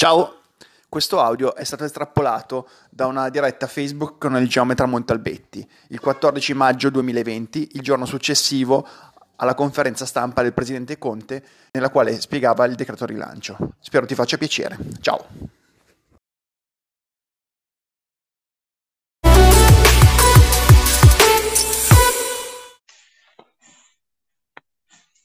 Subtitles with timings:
[0.00, 0.40] Ciao,
[0.88, 6.54] questo audio è stato estrapolato da una diretta Facebook con il geometra Montalbetti, il 14
[6.54, 8.88] maggio 2020, il giorno successivo
[9.36, 13.58] alla conferenza stampa del presidente Conte, nella quale spiegava il decreto rilancio.
[13.78, 14.78] Spero ti faccia piacere.
[15.02, 15.26] Ciao.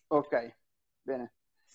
[0.10, 0.56] Ok,
[1.02, 1.32] bene.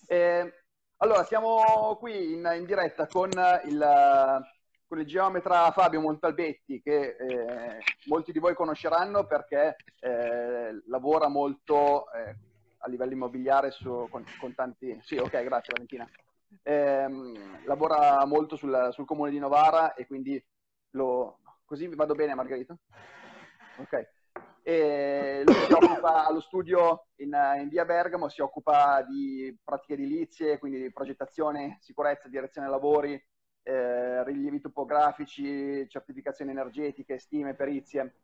[0.06, 0.59] Eh,
[1.02, 4.46] allora, siamo qui in, in diretta con il,
[4.86, 12.10] con il, geometra Fabio Montalbetti, che eh, molti di voi conosceranno perché eh, lavora molto
[12.12, 12.36] eh,
[12.78, 14.98] a livello immobiliare su, con, con, tanti...
[15.02, 16.08] Sì, ok, grazie Valentina.
[16.62, 20.42] Ehm, lavora molto sul, sul, comune di Novara e quindi
[20.90, 21.38] lo...
[21.64, 22.76] Così vado bene, Margherita?
[23.78, 24.18] Ok
[24.62, 30.58] e lui si occupa allo studio in, in, via Bergamo, si occupa di pratiche edilizie,
[30.58, 33.12] quindi di progettazione, sicurezza, direzione lavori,
[33.62, 38.14] eh, rilievi topografici, certificazioni energetiche, stime, perizie.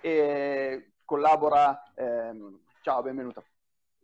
[0.00, 3.44] E collabora, ehm, ciao, benvenuto,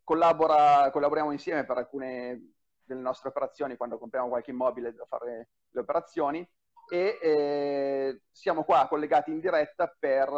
[0.04, 5.80] collabora, collaboriamo insieme per alcune delle nostre operazioni quando compriamo qualche immobile da fare le
[5.80, 6.48] operazioni.
[6.88, 10.28] E eh, siamo qua collegati in diretta per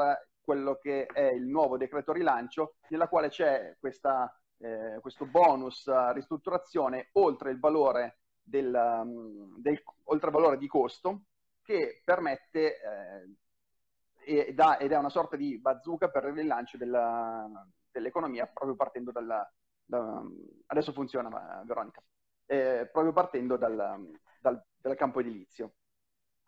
[0.45, 7.09] quello che è il nuovo decreto rilancio, nella quale c'è questa, eh, questo bonus ristrutturazione
[7.12, 11.23] oltre il valore, del, um, del, oltre il valore di costo
[11.62, 12.77] che permette
[14.27, 17.48] eh, ed, ha, ed, è una sorta di bazooka per il rilancio della,
[17.91, 19.51] dell'economia proprio partendo dalla...
[19.86, 20.23] Da,
[20.67, 22.03] adesso funziona Veronica,
[22.47, 25.75] eh, proprio partendo dal, dal, dal campo edilizio.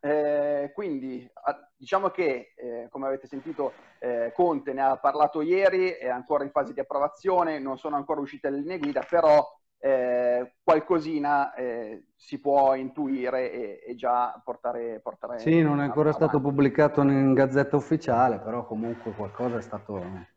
[0.00, 1.28] Eh, quindi
[1.76, 6.50] diciamo che, eh, come avete sentito, eh, Conte ne ha parlato ieri, è ancora in
[6.50, 9.44] fase di approvazione, non sono ancora uscite le linee guida, però
[9.78, 15.38] eh, qualcosina eh, si può intuire e, e già portare, portare...
[15.38, 16.24] Sì, non è ancora avanti.
[16.24, 20.34] stato pubblicato in gazzetta ufficiale, però comunque qualcosa è stato...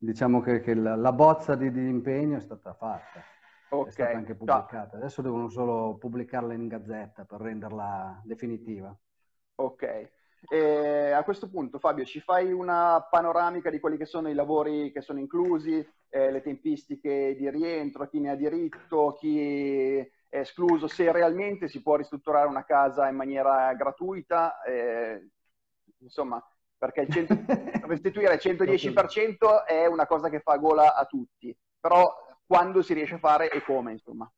[0.00, 3.20] Diciamo che, che la, la, bozza di, di impegno è stata fatta.
[3.70, 3.88] Okay.
[3.88, 4.96] È stata anche pubblicata.
[4.96, 8.96] Adesso devono solo pubblicarla in gazzetta per renderla definitiva.
[9.56, 10.10] Ok.
[10.48, 14.92] E a questo punto, Fabio, ci fai una panoramica di quelli che sono i lavori
[14.92, 19.98] che sono inclusi, eh, le tempistiche di rientro, chi ne ha diritto, chi
[20.28, 25.28] è escluso, se realmente si può ristrutturare una casa in maniera gratuita, eh,
[25.98, 26.42] insomma,
[26.76, 27.34] perché il 100,
[27.88, 33.16] restituire il 110% è una cosa che fa gola a tutti, però quando si riesce
[33.16, 34.32] a fare e come, insomma.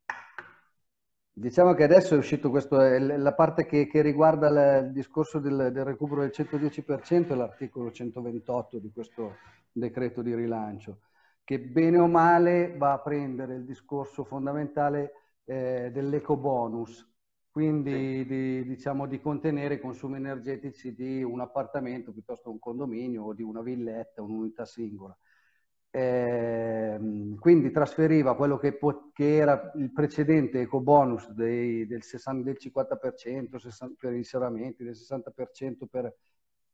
[1.33, 5.85] Diciamo che adesso è uscito questo, la parte che, che riguarda il discorso del, del,
[5.85, 9.37] recupero del 110% è l'articolo 128 di questo
[9.71, 11.03] decreto di rilancio,
[11.45, 15.13] che bene o male va a prendere il discorso fondamentale
[15.45, 17.09] eh, dell'eco bonus,
[17.49, 23.23] quindi di, diciamo, di contenere i consumi energetici di un appartamento piuttosto che un condominio
[23.23, 25.17] o di una villetta, un'unità singola.
[25.93, 27.01] Eh,
[27.41, 28.79] quindi trasferiva quello che,
[29.13, 34.85] che, era il precedente eco bonus dei, del, 60, del 50% 60, per i serramenti,
[34.85, 36.15] del 60% per,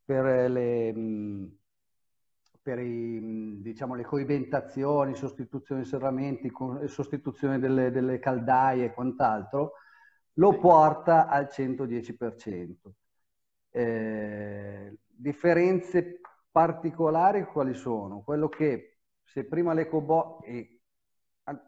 [0.05, 0.95] per, le,
[2.61, 6.53] per i, diciamo, le coibentazioni, sostituzione dei serramenti,
[6.85, 9.73] sostituzione delle, delle caldaie e quant'altro,
[10.35, 12.75] lo porta al 110%.
[13.71, 18.21] Eh, differenze particolari quali sono?
[18.23, 18.96] Quello che
[19.27, 20.41] se prima l'EcoBo...
[20.45, 20.81] Eh,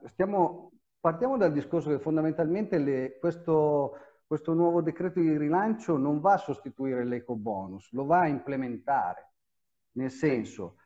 [0.05, 3.97] stiamo, partiamo dal discorso che fondamentalmente le, questo,
[4.27, 9.33] questo nuovo decreto di rilancio non va a sostituire l'eco-bonus, lo va a implementare.
[9.93, 10.77] Nel senso,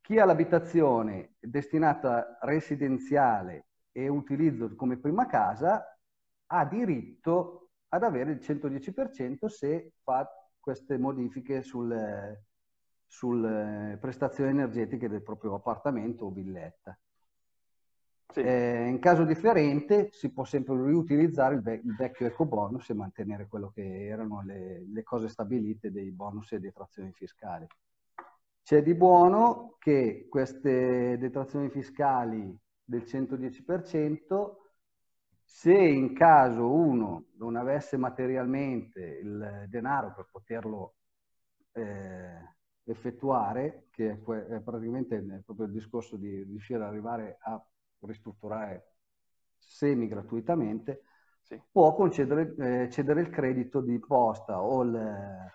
[0.00, 5.84] chi ha l'abitazione destinata residenziale e utilizzo come prima casa
[6.46, 10.26] ha diritto ad avere il 110% se fa
[10.60, 12.38] queste modifiche sul,
[13.08, 16.96] sulle prestazioni energetiche del proprio appartamento o villetta.
[18.30, 18.40] Sì.
[18.40, 22.94] Eh, in caso differente si può sempre riutilizzare il, ve- il, vecchio eco bonus e
[22.94, 27.66] mantenere quello che erano le, le cose stabilite dei bonus e detrazioni fiscali.
[28.62, 32.54] C'è di buono che queste detrazioni fiscali
[32.84, 34.56] del 110%,
[35.42, 40.96] se in caso uno non avesse materialmente il denaro per poterlo
[41.72, 42.56] eh,
[42.92, 47.62] effettuare, che è, è praticamente proprio il discorso di riuscire ad arrivare a
[48.00, 48.92] ristrutturare
[49.58, 51.02] semi gratuitamente,
[51.42, 51.60] sì.
[51.70, 52.54] può concedere
[52.84, 55.50] eh, cedere il credito di imposta o, il,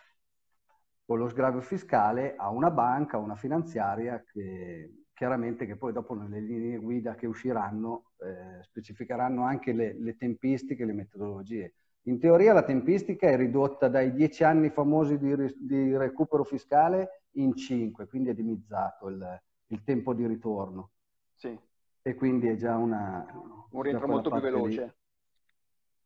[1.05, 6.13] o, lo sgravio fiscale a una banca, a una finanziaria che, chiaramente che poi dopo
[6.13, 11.73] nelle linee guida che usciranno eh, specificheranno anche le, le tempistiche le metodologie.
[12.07, 17.55] In teoria la tempistica è ridotta dai dieci anni famosi di, di recupero fiscale in
[17.55, 20.91] cinque, quindi è dimizzato il, il tempo di ritorno.
[21.35, 21.57] Sì.
[22.01, 23.25] E quindi è già una...
[23.69, 24.83] Un rientro molto più veloce.
[24.83, 24.93] Lì.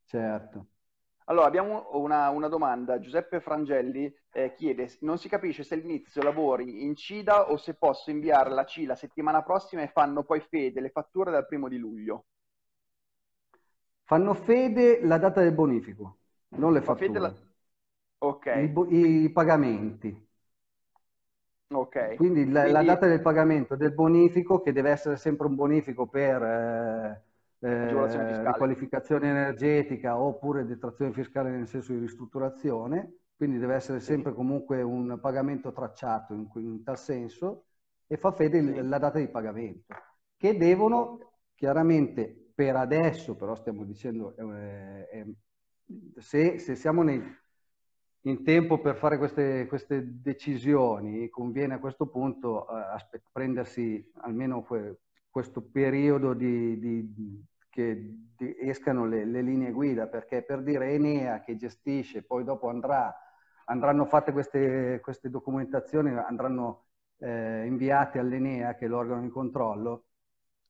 [0.06, 0.68] Certo.
[1.26, 3.00] Allora, abbiamo una, una domanda.
[3.00, 8.12] Giuseppe Frangelli eh, chiede, non si capisce se l'inizio lavori in CIDA o se posso
[8.12, 11.78] inviare la C la settimana prossima e fanno poi fede le fatture dal primo di
[11.78, 12.28] luglio.
[14.04, 16.20] Fanno fede la data del bonifico,
[16.50, 17.20] non le fatture.
[17.20, 17.34] La...
[18.20, 18.46] Ok.
[18.46, 20.27] I, I, pagamenti.
[21.70, 22.16] Ok.
[22.16, 26.08] Quindi la, Quindi la, data del pagamento del bonifico, che deve essere sempre un bonifico
[26.08, 26.42] per...
[26.42, 27.22] Eh,
[27.60, 34.82] eh, qualificazione energetica oppure detrazione fiscale nel senso di ristrutturazione, quindi deve essere sempre comunque
[34.82, 37.66] un pagamento tracciato in, in tal senso
[38.06, 38.82] e fa fede sì.
[38.82, 39.96] la data di pagamento,
[40.38, 45.34] che devono chiaramente per adesso, però stiamo dicendo, eh, eh,
[46.18, 47.22] se, se, siamo nei,
[48.28, 55.00] in tempo per fare queste, queste, decisioni, conviene a questo punto eh, prendersi almeno que,
[55.30, 57.96] questo periodo di, di, che
[58.36, 63.16] di, escano le, le, linee guida, perché per dire Enea che gestisce, poi dopo andrà,
[63.66, 66.84] andranno fatte queste, queste documentazioni, andranno
[67.20, 70.04] eh, inviate all'Enea, che è l'organo di controllo,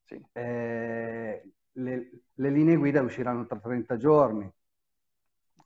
[0.04, 0.24] sì.
[0.34, 4.52] eh, le, le, linee guida usciranno tra 30 giorni.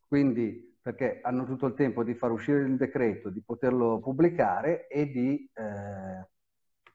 [0.07, 5.09] Quindi, perché hanno tutto il tempo di far uscire il decreto, di poterlo pubblicare e
[5.09, 5.49] di...
[5.53, 6.29] Eh,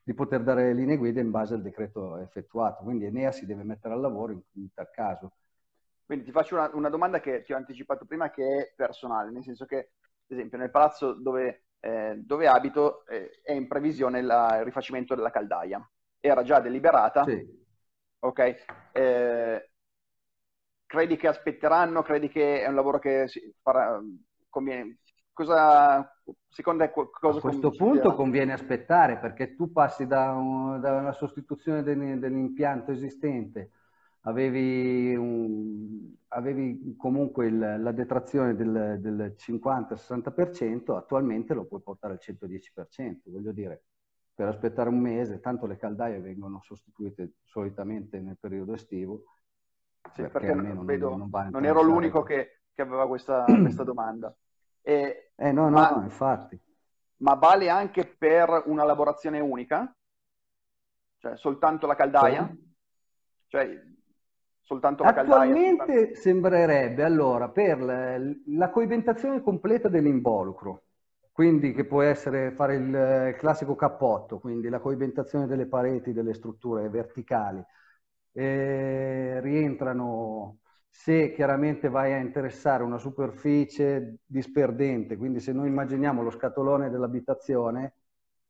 [0.07, 2.81] di poter dare linee guida in base al decreto effettuato.
[2.81, 5.33] Quindi Enea si deve mettere al lavoro in, in tal caso.
[6.05, 9.43] Quindi ti faccio una, una, domanda che ti ho anticipato prima che è personale, nel
[9.43, 14.59] senso che, ad esempio, nel palazzo dove, eh, dove abito eh, è in previsione la,
[14.59, 15.85] il rifacimento della caldaia.
[16.21, 17.25] Era già deliberata.
[17.25, 17.65] Sì.
[18.19, 18.55] Ok.
[18.93, 19.69] Eh,
[20.87, 22.01] credi che aspetteranno?
[22.01, 23.27] Credi che è un lavoro che
[23.61, 24.01] farà,
[24.49, 24.97] conviene,
[25.31, 26.19] cosa,
[26.49, 31.11] secondo te cosa A questo punto conviene aspettare perché tu passi da, un, da una
[31.11, 33.71] sostituzione del, dell'impianto esistente,
[34.21, 42.19] avevi, un, avevi comunque il, la detrazione del, del 50-60%, attualmente lo puoi portare al
[42.19, 43.83] 110%, voglio dire
[44.37, 49.23] per aspettare un mese, tanto le caldaie vengono sostituite solitamente nel periodo estivo.
[50.13, 53.83] Sì, perché, perché almeno vedo, non, non, non ero l'unico che, che aveva questa, questa
[53.83, 54.35] domanda.
[54.81, 56.59] E, eh no, no, ma, no, infatti.
[57.17, 59.93] Ma vale anche per una lavorazione unica?
[61.19, 62.47] Cioè soltanto la caldaia?
[62.47, 62.65] Sì.
[63.47, 63.81] Cioè
[64.61, 66.15] soltanto la Attualmente caldaia?
[66.15, 68.17] sembrerebbe allora per la,
[68.47, 70.83] la coibentazione completa dell'involucro,
[71.31, 76.89] quindi che può essere fare il classico cappotto, quindi la coibentazione delle pareti, delle strutture
[76.89, 77.63] verticali,
[78.37, 86.29] eh, rientrano se chiaramente vai a interessare una superficie disperdente, quindi se noi immaginiamo lo
[86.29, 87.93] scatolone dell'abitazione,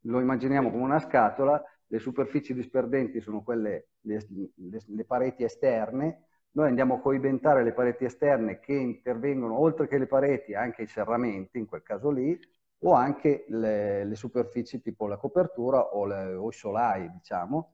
[0.01, 4.25] lo immaginiamo come una scatola, le superfici disperdenti sono quelle, le,
[4.55, 9.97] le, le pareti esterne, noi andiamo a coibentare le pareti esterne che intervengono oltre che
[9.97, 12.37] le pareti, anche i serramenti in quel caso lì,
[12.79, 17.71] o anche le, le superfici tipo la copertura o, le, o i solai, diciamo,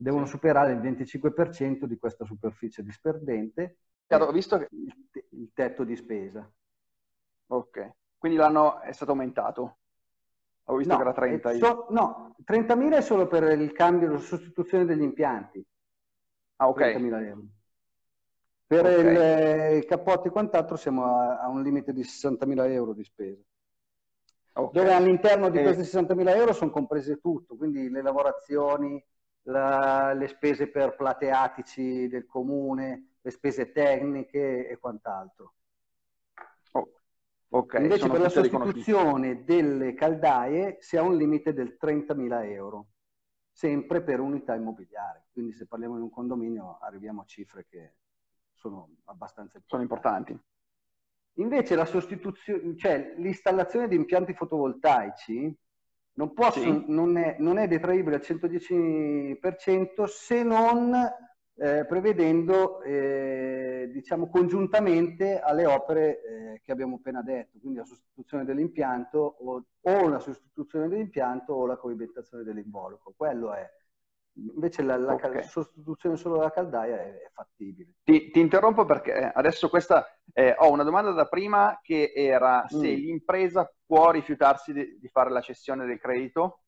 [0.00, 3.76] devono superare il 25% di questa superficie disperdente
[4.06, 4.68] Chiaro, visto che...
[4.70, 6.50] il, tetto di spesa.
[7.48, 9.76] Ok, quindi l'anno è stato aumentato.
[10.64, 11.54] Ho visto no, che era 30.
[11.54, 15.64] So, no, 30.000 è solo per il cambio, la sostituzione degli impianti.
[16.56, 16.80] Ah, ok.
[16.80, 17.42] 30.000 euro.
[18.66, 19.00] Per okay.
[19.00, 23.04] il, eh, il cappotto e quant'altro siamo a, a, un limite di 60.000 euro di
[23.04, 23.42] spesa.
[24.52, 24.72] Okay.
[24.72, 25.62] Dove all'interno di e...
[25.62, 29.04] questi 60.000 euro sono comprese tutto, quindi le lavorazioni,
[29.50, 35.54] la, le spese per plateatici del comune, le spese tecniche e quant'altro.
[36.72, 36.92] Oh,
[37.48, 42.86] okay, Invece per la sostituzione delle caldaie si ha un limite del 30.000 euro,
[43.50, 45.26] sempre per unità immobiliare.
[45.32, 47.94] Quindi se parliamo di un condominio arriviamo a cifre che
[48.54, 49.68] sono abbastanza importanti.
[49.68, 50.40] Sono importanti.
[51.34, 55.56] Invece la sostituzione, cioè l'installazione di impianti fotovoltaici
[56.14, 56.84] non, posso, sì.
[56.88, 60.94] non, è, non è detraibile al 110% se non
[61.60, 68.44] eh, prevedendo eh, diciamo congiuntamente alle opere eh, che abbiamo appena detto, quindi la sostituzione
[68.44, 73.12] dell'impianto o, o, la sostituzione dell'impianto o la coibentazione dell'involucro.
[73.14, 73.68] Quello è.
[74.54, 75.42] Invece la, la okay.
[75.42, 77.90] sostituzione solo della caldaia è, è fattibile.
[78.02, 82.76] Ti, ti, interrompo perché adesso questa eh, ho una domanda da prima che era se
[82.76, 82.94] mm.
[82.94, 86.62] l'impresa può rifiutarsi di, di fare la cessione del credito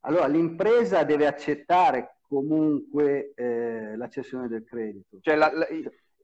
[0.00, 5.18] Allora, l'impresa deve accettare comunque eh, la cessione del credito.
[5.20, 5.66] Cioè, la, la,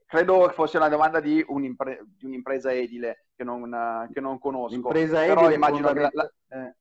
[0.06, 4.74] credo fosse una domanda di, un'impre, di un'impresa edile che non, che non conosco.
[4.74, 6.76] L'impresa Però immagino che la, eh.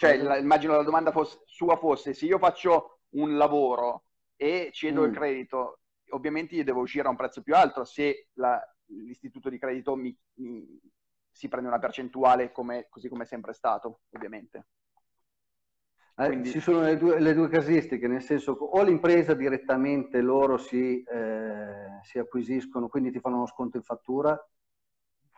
[0.00, 4.04] Cioè, immagino la domanda fosse, sua fosse se io faccio un lavoro
[4.34, 5.04] e cedo mm.
[5.04, 5.80] il credito,
[6.12, 8.28] ovviamente gli devo uscire a un prezzo più alto se
[8.86, 10.80] l'istituto di credito mi, mi,
[11.30, 14.68] si prende una percentuale come, così come è sempre stato, ovviamente.
[16.16, 16.50] Eh, Quindi...
[16.50, 22.00] Ci sono le due, le due, casistiche, nel senso o l'impresa direttamente loro si, eh,
[22.04, 24.34] si, acquisiscono, quindi ti fanno uno sconto in fattura,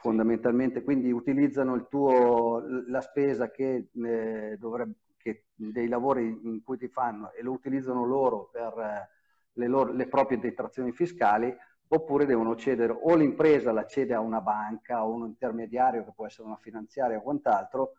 [0.02, 6.76] fondamentalmente, quindi utilizzano il tuo, la spesa che, eh, dovrebbe, che, dei lavori in cui
[6.76, 9.08] ti fanno e lo utilizzano loro per eh,
[9.52, 11.54] le, loro, le proprie detrazioni fiscali,
[11.86, 16.26] oppure devono cedere o l'impresa la cede a una banca o un intermediario che può
[16.26, 17.92] essere una finanziaria o quant'altro,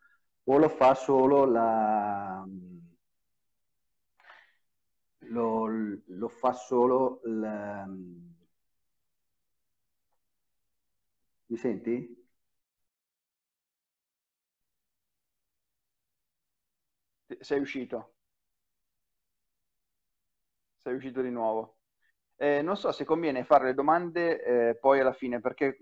[0.44, 2.46] o lo fa solo la...
[5.28, 7.88] Lo, lo fa solo la...
[11.54, 11.96] Mi senti?
[17.42, 18.14] Sei uscito.
[20.78, 21.78] Sei uscito di nuovo.
[22.36, 25.78] Eh, non so se conviene fare le domande eh, poi alla fine, perché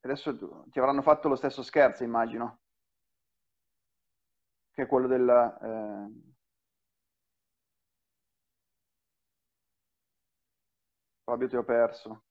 [0.00, 0.36] adesso
[0.70, 2.60] ti avranno fatto lo stesso scherzo, immagino
[4.72, 5.28] che è quello del...
[5.28, 6.36] Eh...
[11.24, 12.24] Fabio ti ho perso.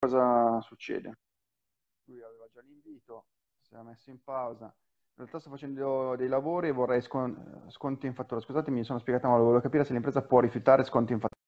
[0.00, 1.18] Cosa succede?
[2.04, 3.26] Lui aveva già l'invito,
[3.60, 4.64] si era messo in pausa.
[4.64, 8.40] In realtà sto facendo dei lavori e vorrei scon- sconti in fattura.
[8.40, 11.38] Scusatemi, mi sono spiegato ma volevo capire se l'impresa può rifiutare sconti in fattura.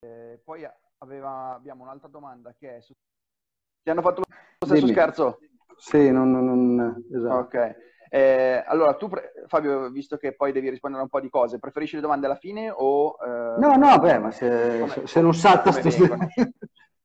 [0.00, 2.92] E poi aveva, abbiamo un'altra domanda che è su...
[3.82, 4.92] Ti hanno fatto lo stesso Dimmi.
[4.92, 5.38] scherzo?
[5.78, 6.32] Sì, non...
[6.32, 7.56] non esatto.
[7.56, 7.76] Ok.
[8.12, 9.08] Eh, allora, tu,
[9.46, 12.34] Fabio, visto che poi devi rispondere a un po' di cose, preferisci le domande alla
[12.34, 13.16] fine o...
[13.24, 13.60] Eh...
[13.60, 16.16] No, no, beh, ma se, se non salta sto, sto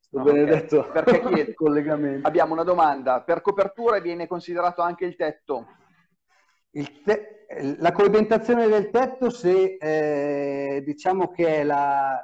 [0.10, 1.04] no, benedetto okay.
[1.04, 2.28] Perché chiedo, collegamento.
[2.28, 3.22] Abbiamo una domanda.
[3.22, 5.68] Per copertura viene considerato anche il tetto?
[6.72, 7.46] Il te-
[7.78, 12.20] la coibentazione del tetto, se eh, diciamo che è la,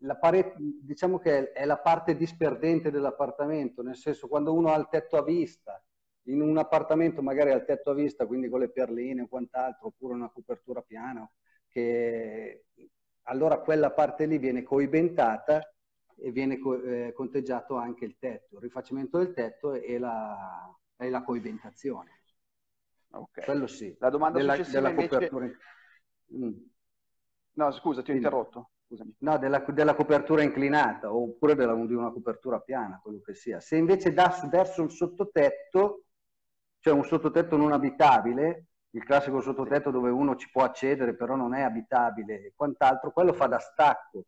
[0.00, 4.88] la parete, diciamo che è la parte disperdente dell'appartamento, nel senso quando uno ha il
[4.90, 5.82] tetto a vista,
[6.30, 9.88] in un appartamento magari ha il tetto a vista, quindi con le perline o quant'altro,
[9.88, 11.28] oppure una copertura piana,
[11.68, 12.66] che
[13.24, 15.60] allora quella parte lì viene coibentata
[16.16, 21.10] e viene co- eh, conteggiato anche il tetto, il rifacimento del tetto e la, e
[21.10, 22.22] la coibentazione.
[23.12, 23.44] Ok.
[23.44, 23.94] Quello sì.
[23.98, 25.08] La domanda della, successiva della invece...
[25.08, 25.50] copertura...
[26.34, 26.52] Mm.
[27.52, 29.14] No, scusa, ti ho interrotto scusami.
[29.18, 33.60] No, della, della, copertura inclinata oppure della, di una copertura piana, quello che sia.
[33.60, 36.06] Se invece dà verso il sottotetto,
[36.80, 41.54] cioè un sottotetto non abitabile, il classico sottotetto dove uno ci può accedere però non
[41.54, 44.24] è abitabile e quant'altro, quello fa da stacco.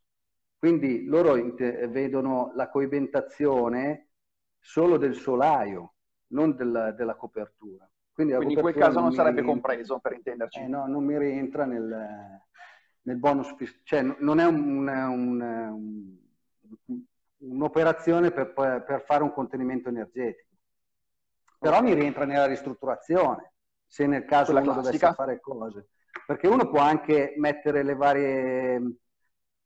[0.56, 4.10] Quindi loro vedono la coibentazione
[4.60, 5.94] solo del solaio,
[6.28, 7.88] non del, della copertura.
[8.12, 10.60] Quindi, Quindi in quel caso non, non sarebbe rientra, compreso, per intenderci.
[10.60, 12.40] Eh, no, non mi rientra nel,
[13.02, 15.40] nel bonus, cioè non è un, un,
[16.86, 17.02] un,
[17.38, 20.50] un'operazione per, per, fare un contenimento energetico.
[21.62, 23.52] Però mi rientra nella ristrutturazione,
[23.86, 25.90] se nel caso uno dovesse fare cose.
[26.26, 28.96] Perché uno può anche mettere le varie,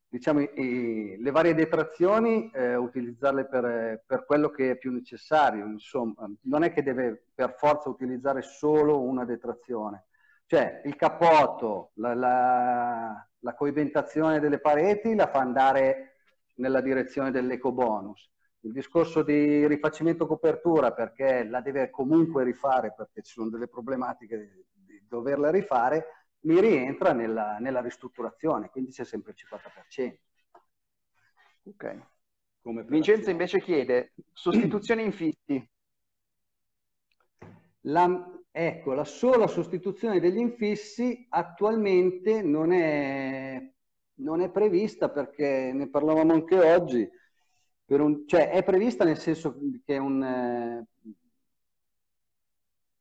[0.07, 5.65] diciamo, i, le varie detrazioni, eh, utilizzarle per, per, quello che è più necessario.
[5.65, 10.05] Insomma, non è che deve per forza utilizzare solo una detrazione.
[10.45, 16.17] Cioè, il cappotto, la, la, la coibentazione delle pareti la fa andare
[16.57, 18.29] nella direzione dell'eco bonus.
[18.67, 24.65] Il discorso di rifacimento copertura perché la deve comunque rifare perché ci sono delle problematiche
[24.73, 30.17] di, doverla rifare, mi rientra nella, nella ristrutturazione, quindi c'è sempre il 50%.
[31.63, 32.85] Ok.
[32.87, 35.69] Vincenzo invece chiede sostituzioni infissi.
[37.81, 43.71] La, Ecco, la sola sostituzione degli infissi attualmente non è,
[44.15, 47.07] non è prevista perché ne parlavamo anche oggi,
[47.87, 50.85] un, cioè è prevista nel senso che è un,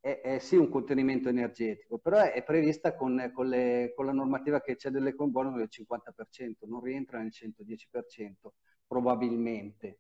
[0.06, 4.12] è, è sì un contenimento energetico, però è, è prevista con, con, le, con, la
[4.12, 8.52] normativa che c'è dell'ecobonus del 50%, non rientra nel 110%
[8.86, 9.98] probabilmente.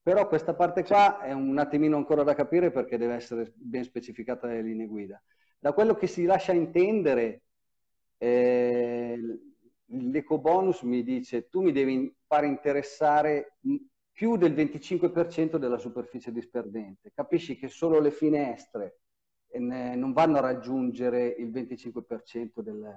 [0.00, 4.46] Però questa parte qua è un attimino ancora da capire perché deve essere ben specificata
[4.46, 5.20] nelle linee guida.
[5.58, 7.42] Da quello che si lascia intendere,
[8.16, 9.18] eh,
[9.86, 13.56] l'ecobonus mi dice tu mi devi fare interessare
[14.18, 17.12] più del 25% della superficie disperdente.
[17.14, 18.98] Capisci che solo le finestre
[19.46, 22.92] eh, non vanno a raggiungere il 25% del,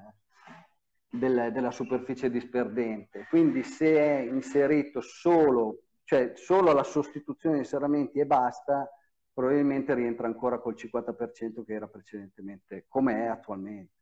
[1.08, 3.28] del, della superficie disperdente.
[3.30, 8.90] Quindi se è inserito solo, cioè solo la sostituzione di serramenti e basta,
[9.32, 13.94] probabilmente rientra ancora col 50% che era precedentemente, come è attualmente.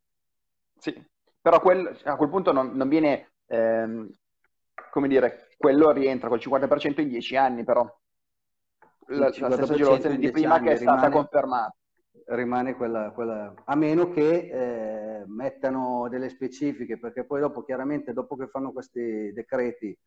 [0.78, 1.06] Sì,
[1.42, 4.10] però quel, a quel punto non, non viene, ehm,
[4.90, 7.84] come dire, quello rientra col 50% in 10 anni, però.
[9.08, 11.76] La, la stessa agevolazione di prima che è stata rimane, confermata.
[12.28, 18.36] Rimane quella, quella, a meno che eh, mettano delle specifiche, perché poi dopo chiaramente dopo
[18.36, 19.98] che fanno questi decreti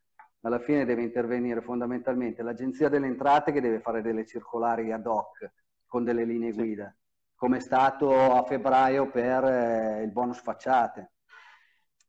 [0.43, 5.53] alla fine deve intervenire fondamentalmente l'Agenzia delle Entrate che deve fare delle circolari ad hoc
[5.87, 7.37] con delle linee guida, sì.
[7.37, 11.13] come è stato a febbraio per eh, il bonus facciate,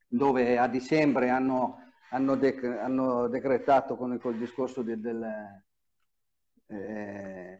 [0.07, 1.82] dove a dicembre hanno,
[2.13, 5.25] hanno, dec hanno decretato con il, con il discorso de, del,
[6.67, 7.57] eh,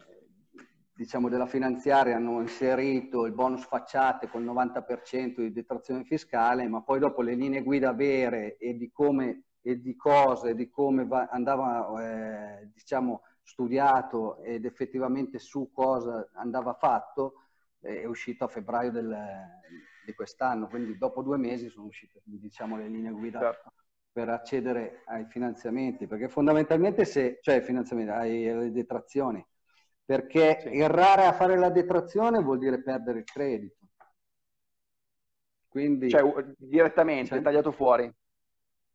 [0.94, 6.82] diciamo della finanziaria, hanno inserito il bonus facciate con il 90% di detrazione fiscale, ma
[6.82, 11.30] poi dopo le linee guida vere e di come e di cose, di come va,
[11.32, 17.36] andava eh, diciamo, studiato ed effettivamente su cosa andava fatto,
[17.80, 19.18] eh, è uscito a febbraio del,
[20.06, 23.72] di quest'anno, quindi dopo due mesi sono uscite diciamo, le linee guida certo.
[24.13, 29.43] Per accedere ai finanziamenti, perché fondamentalmente se, cioè finanziamenti, alle detrazioni,
[30.05, 30.77] perché sì.
[30.77, 33.88] errare a fare la detrazione vuol dire perdere il credito.
[35.67, 36.22] Quindi, cioè
[36.55, 38.10] direttamente, cioè, tagliato fuori.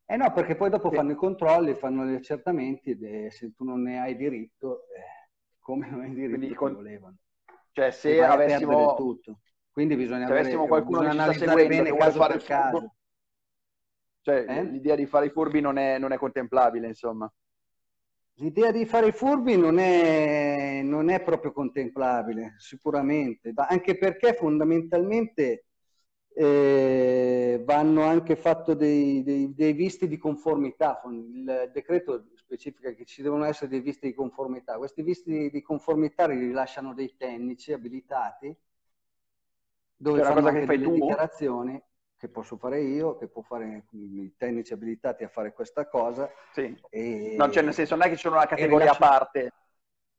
[0.07, 0.95] Eh no, perché poi dopo sì.
[0.95, 5.91] fanno i controlli, fanno gli accertamenti e se tu non ne hai diritto, eh, come
[5.91, 6.75] non hai diritto, Quindi, con...
[6.75, 7.17] volevano.
[7.73, 8.95] Cioè se avessimo...
[8.95, 9.41] tutto.
[9.73, 12.93] Quindi bisogna, se avessimo avere, qualcuno bisogna analizzare bene caso per caso.
[14.29, 14.65] Cioè eh?
[14.65, 17.33] l'idea di fare i furbi non è, non è contemplabile, insomma.
[18.35, 25.65] L'idea di fare i furbi non è, non è proprio contemplabile, sicuramente, anche perché fondamentalmente
[26.35, 31.01] eh, vanno anche fatto dei, dei, dei, visti di conformità.
[31.11, 34.77] Il decreto specifica che ci devono essere dei visti di conformità.
[34.77, 38.55] Questi visti di conformità li rilasciano dei tecnici abilitati
[39.97, 40.93] dove fanno anche delle tu?
[40.93, 41.83] dichiarazioni
[42.19, 46.29] che posso fare io, che può fare i tecnici abilitati a fare questa cosa.
[46.53, 46.77] Sì.
[46.91, 47.37] E...
[47.39, 49.53] No, cioè nel senso non è che c'è una categoria a parte.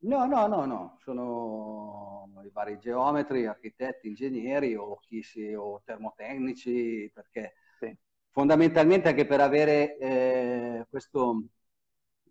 [0.01, 7.11] No, no, no, no, sono i vari geometri, architetti, ingegneri o, chi si, o termotecnici,
[7.13, 7.93] perché sì.
[8.31, 11.43] fondamentalmente anche per avere eh, questo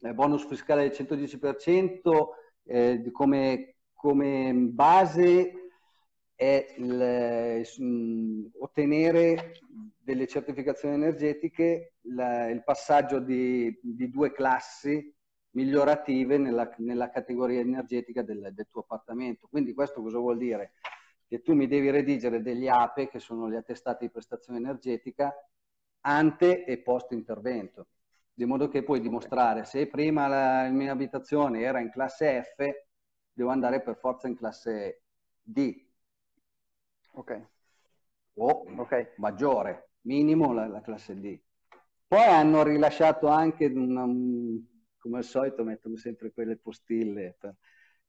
[0.00, 2.00] eh, bonus fiscale del 110%
[2.64, 5.52] eh, come, come, base
[6.38, 9.54] è il, mh, ottenere
[9.98, 15.12] delle certificazioni energetiche, la, il passaggio di, di due classi
[15.50, 19.48] migliorative nella, nella categoria energetica del, del, tuo appartamento.
[19.50, 20.74] Quindi questo cosa vuol dire?
[21.26, 25.34] Che tu mi devi redigere degli APE, che sono gli attestati di prestazione energetica,
[26.02, 27.88] ante e post intervento,
[28.32, 32.64] di modo che puoi dimostrare se prima la, la mia abitazione era in classe F,
[33.32, 35.02] devo andare per forza in classe
[35.42, 35.86] D.
[37.18, 37.46] Ok.
[38.34, 39.08] O okay.
[39.16, 41.36] maggiore, minimo la, la classe D.
[42.06, 47.56] Poi hanno rilasciato anche una, come al solito mettono sempre quelle postille, per,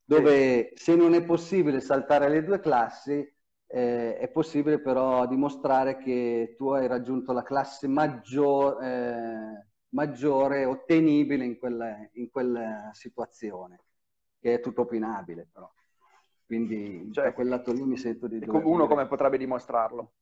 [0.04, 0.84] dove sì.
[0.84, 3.28] se non è possibile saltare le due classi,
[3.66, 11.46] eh, è possibile però dimostrare che tu hai raggiunto la classe maggior, eh, maggiore ottenibile
[11.46, 13.86] in quella, in quella, situazione,
[14.40, 15.68] che è tutto opinabile però.
[16.50, 18.40] Quindi cioè, da quel lato lì mi sento di...
[18.44, 18.88] Uno dire...
[18.88, 20.14] come potrebbe dimostrarlo?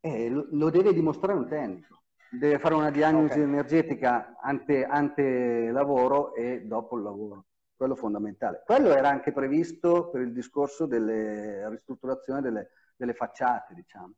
[0.00, 3.42] Eh, lo, deve dimostrare un tecnico deve fare una diagnosi okay.
[3.42, 7.44] energetica ante, ante, lavoro e dopo il lavoro.
[7.76, 8.62] Quello fondamentale.
[8.64, 14.14] Quello era anche previsto per il discorso delle ristrutturazione delle, delle facciate, diciamo.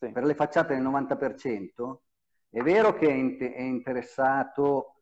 [0.00, 0.12] Sì.
[0.12, 1.96] Per le facciate del 90%
[2.50, 4.95] è vero che è, in, è interessato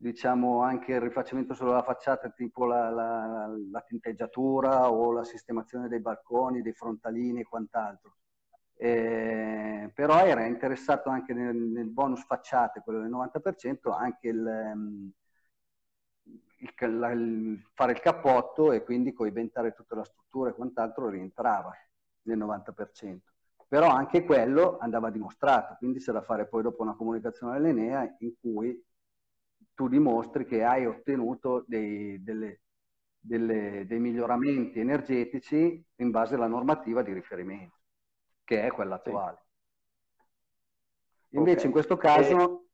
[0.00, 6.00] diciamo anche il rifacimento della facciata tipo la, la, la, tinteggiatura o la sistemazione dei
[6.00, 8.16] balconi, dei frontalini e quant'altro
[8.82, 14.38] eh, però era interessato anche nel, nel, bonus facciate, quello del 90%, anche il,
[14.74, 15.10] um,
[16.56, 21.72] il, la, il, fare il cappotto e quindi coibentare tutta la struttura e quant'altro rientrava
[22.22, 23.18] nel 90%.
[23.68, 28.32] Però anche quello andava dimostrato, quindi c'è da fare poi dopo una comunicazione all'Enea in
[28.40, 28.82] cui
[29.80, 32.60] tu dimostri che hai ottenuto dei, delle,
[33.18, 37.78] delle, dei miglioramenti energetici in base alla normativa di riferimento
[38.44, 39.38] che è quella attuale.
[41.30, 41.64] Invece okay.
[41.64, 42.64] in questo caso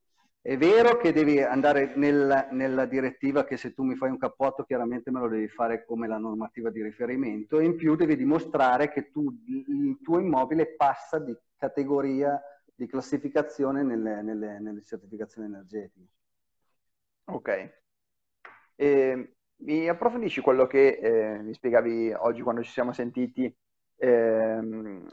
[0.41, 0.53] e...
[0.53, 4.65] È vero che devi andare nel, nella direttiva che se tu mi fai un cappotto
[4.65, 8.91] chiaramente me lo devi fare come la normativa di riferimento e in più devi dimostrare
[8.91, 12.41] che tu, il tuo immobile passa di categoria
[12.75, 16.15] di classificazione nelle, nelle, nelle certificazioni energetiche.
[17.27, 17.49] Ok.
[18.77, 23.55] E, mi approfondisci quello che eh, mi spiegavi oggi quando ci siamo sentiti,
[23.97, 25.09] ehm,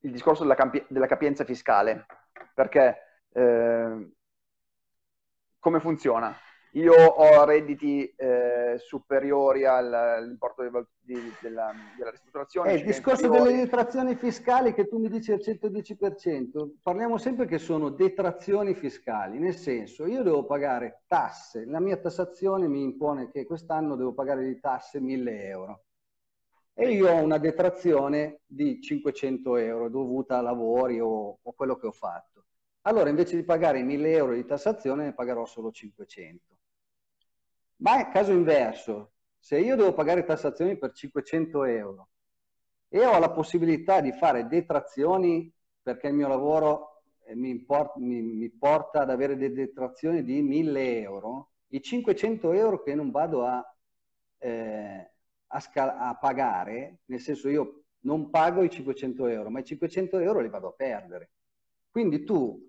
[0.00, 2.06] il discorso della, campi- della, capienza fiscale,
[2.54, 2.96] perché
[3.32, 4.10] eh,
[5.58, 6.34] come funziona?
[6.76, 12.70] Io ho redditi eh, superiori all'importo di, di, della, della, ristrutturazione.
[12.70, 17.56] È il discorso delle detrazioni fiscali che tu mi dici al 110%, parliamo sempre che
[17.56, 23.46] sono detrazioni fiscali, nel senso io devo pagare tasse, la mia tassazione mi impone che
[23.46, 25.84] quest'anno devo pagare di tasse 1000 euro
[26.74, 31.86] e io ho una detrazione di 500 euro dovuta a lavori o, o quello che
[31.86, 32.44] ho fatto.
[32.82, 36.55] Allora invece di pagare 1000 euro di tassazione ne pagherò solo 500.
[37.78, 42.08] Ma è caso inverso, se io devo pagare tassazioni per 500 euro
[42.88, 48.22] e ho la possibilità di fare detrazioni perché il mio lavoro eh, mi, port- mi,
[48.22, 53.44] mi porta ad avere delle detrazioni di 1000 euro, i 500 euro che non vado
[53.44, 53.62] a,
[54.38, 55.10] eh,
[55.48, 60.18] a, scal- a pagare, nel senso io non pago i 500 euro, ma i 500
[60.18, 61.30] euro li vado a perdere.
[61.90, 62.65] Quindi tu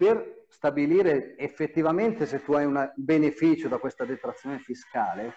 [0.00, 5.34] per stabilire effettivamente se tu hai un beneficio da questa detrazione fiscale,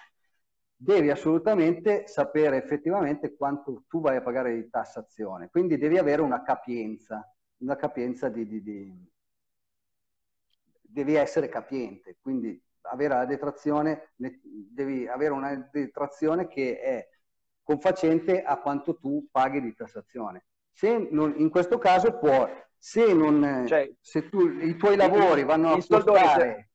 [0.73, 5.49] devi assolutamente sapere effettivamente quanto tu vai a pagare di tassazione.
[5.49, 9.12] Quindi devi avere una capienza, una capienza di, di, di...
[10.80, 17.10] devi essere capiente, quindi avere la detrazione, devi avere una detrazione che è
[17.63, 20.45] confacente a quanto tu paghi di tassazione.
[20.71, 22.47] Se non, in questo caso può
[22.85, 26.71] se, non, cioè, se tu, i tuoi lavori vanno a costare...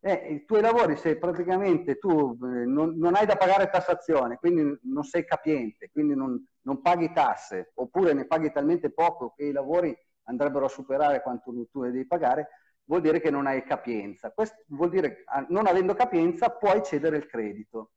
[0.00, 4.78] Eh, I tuoi lavori, se praticamente tu eh, non, non, hai da pagare tassazione, quindi
[4.84, 9.52] non sei capiente, quindi non, non, paghi tasse, oppure ne paghi talmente poco che i
[9.52, 12.48] lavori andrebbero a superare quanto tu ne devi pagare,
[12.84, 14.30] vuol dire che non hai capienza.
[14.30, 17.90] Questo vuol dire che non avendo capienza puoi cedere il credito.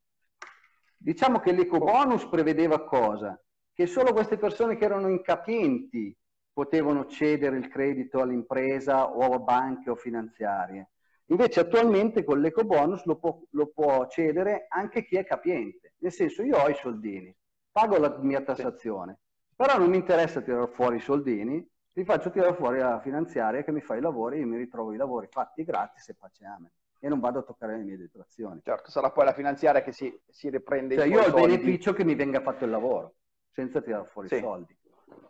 [0.98, 3.42] Diciamo che l'ecobonus prevedeva cosa?
[3.72, 6.14] Che solo queste persone che erano incapienti
[6.54, 10.90] potevano cedere il credito all'impresa o a banche o finanziarie.
[11.28, 16.12] Invece attualmente con l'eco bonus lo può, lo può cedere anche chi è capiente, nel
[16.12, 17.34] senso io ho i soldini,
[17.72, 19.20] pago la mia tassazione,
[19.56, 23.72] però non mi interessa tirare fuori i soldini, li faccio tirare fuori la finanziaria che
[23.72, 26.72] mi fa i lavori e io mi ritrovo i lavori fatti gratis e pace amen.
[27.04, 28.60] E non vado a toccare le mie detrazioni.
[28.64, 32.04] Certo, sarà poi la finanziaria che si, si riprende cioè, io ho il beneficio che
[32.04, 33.16] mi venga fatto il lavoro
[33.50, 34.78] senza tirare fuori i soldi.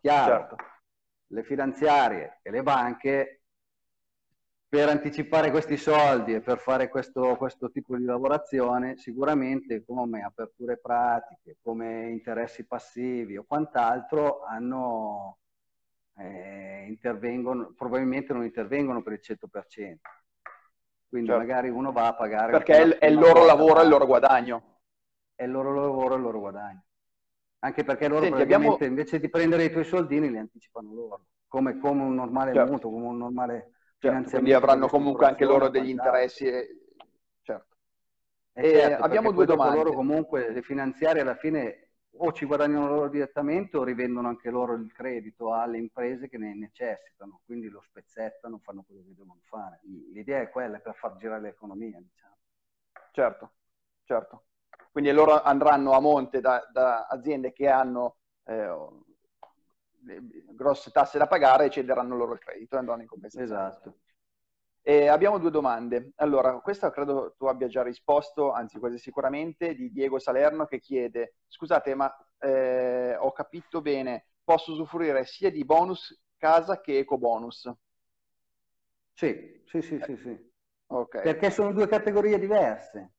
[0.01, 0.55] Chiaro, certo
[1.31, 3.41] le finanziarie e le banche
[4.67, 10.77] per anticipare questi soldi e per fare questo, questo tipo di lavorazione, sicuramente come aperture
[10.77, 15.39] pratiche, come interessi passivi o quant'altro, hanno,
[16.17, 19.99] eh, intervengono, probabilmente non intervengono per il 100%.
[21.09, 21.45] Quindi certo.
[21.45, 22.51] magari uno va a pagare...
[22.53, 24.79] Perché è, è il loro lavoro e il loro guadagno.
[25.35, 26.83] È il loro lavoro e il loro guadagno.
[27.63, 28.77] Anche perché loro Senti, abbiamo...
[28.81, 32.71] invece di prendere i tuoi soldini li anticipano loro, come, come un normale certo.
[32.71, 34.29] mutuo, come un normale certo, finanziamento.
[34.29, 36.45] Quindi avranno comunque anche loro degli interessi.
[36.45, 36.79] E...
[37.41, 37.75] Certo.
[38.53, 39.75] E eh, certo, abbiamo due domande.
[39.75, 44.73] Loro comunque le finanziarie alla fine o ci guadagnano loro direttamente o rivendono anche loro
[44.73, 49.81] il credito alle imprese che ne necessitano, quindi lo spezzettano, fanno quello che devono fare.
[50.11, 52.37] L'idea è quella, è per far girare l'economia, diciamo.
[53.11, 53.51] Certo,
[54.03, 54.45] certo.
[54.91, 58.69] Quindi loro andranno a monte da, da aziende che hanno eh,
[60.53, 63.67] grosse tasse da pagare e cederanno loro il credito e andranno in compensazione.
[63.67, 63.99] Esatto.
[64.81, 66.11] E abbiamo due domande.
[66.15, 71.35] Allora, questa credo tu abbia già risposto, anzi quasi sicuramente, di Diego Salerno che chiede,
[71.47, 77.71] scusate ma eh, ho capito bene, posso usufruire sia di bonus casa che eco bonus?
[79.13, 80.49] Sì, sì, sì, sì, sì.
[80.87, 81.21] Okay.
[81.21, 83.11] Perché sono due categorie diverse.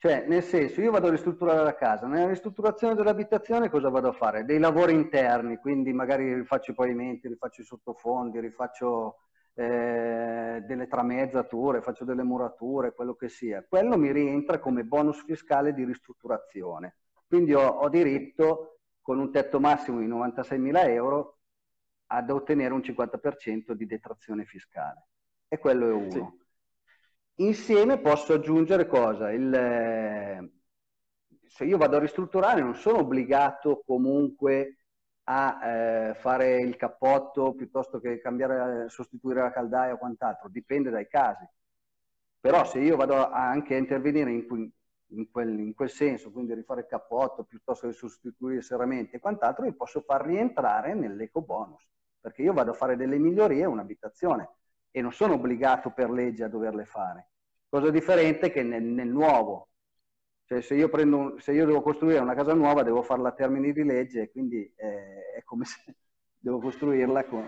[0.00, 4.12] Cioè, nel senso, io vado a ristrutturare la casa, nella ristrutturazione dell'abitazione cosa vado a
[4.12, 4.44] fare?
[4.44, 9.16] Dei lavori interni, quindi magari rifaccio i pavimenti, rifaccio i sottofondi, rifaccio
[9.54, 13.64] eh, delle tramezzature, faccio delle murature, quello che sia.
[13.68, 16.98] Quello mi rientra come bonus fiscale di ristrutturazione.
[17.26, 21.38] Quindi ho, ho diritto, con un tetto massimo di 96.000 euro,
[22.10, 25.08] ad ottenere un 50% di detrazione fiscale.
[25.48, 26.10] E quello è uno.
[26.10, 26.46] Sì.
[27.40, 29.30] Insieme posso aggiungere cosa?
[29.30, 30.50] Il,
[31.46, 34.78] se io vado a ristrutturare non sono obbligato comunque
[35.24, 41.06] a eh, fare il cappotto piuttosto che cambiare, sostituire la caldaia o quant'altro, dipende dai
[41.06, 41.46] casi.
[42.40, 44.70] Però se io vado anche a intervenire in,
[45.08, 49.20] in, quel, in, quel, senso, quindi rifare il cappotto piuttosto che sostituire i serramenti e
[49.20, 51.86] quant'altro, io posso far rientrare nell'eco bonus,
[52.20, 54.57] perché io vado a fare delle migliorie a un'abitazione
[54.90, 57.30] e non sono obbligato per legge a doverle fare.
[57.68, 59.68] Cosa differente che nel, nel nuovo.
[60.44, 63.72] Cioè, se, io prendo, se io devo costruire una casa nuova, devo farla a termini
[63.72, 65.94] di legge e quindi eh, è come se
[66.38, 67.46] devo costruirla con,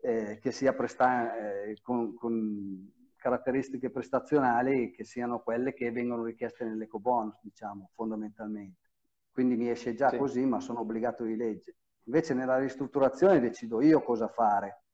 [0.00, 6.64] eh, che sia presta, eh, con, con caratteristiche prestazionali che siano quelle che vengono richieste
[6.64, 8.80] nell'eco bonus, diciamo, fondamentalmente.
[9.30, 10.16] Quindi mi esce già sì.
[10.16, 11.76] così, ma sono obbligato di legge.
[12.04, 14.85] Invece nella ristrutturazione decido io cosa fare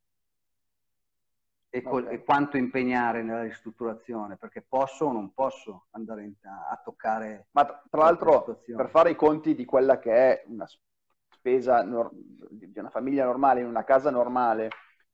[1.74, 2.14] e, okay.
[2.14, 7.46] e quanto impegnare nella ristrutturazione, perché posso o non posso andare in, a, toccare.
[7.52, 10.66] Ma tra, tra l'altro, per fare i conti di quella che è una
[11.30, 14.68] spesa nor- di una famiglia normale, in una casa normale,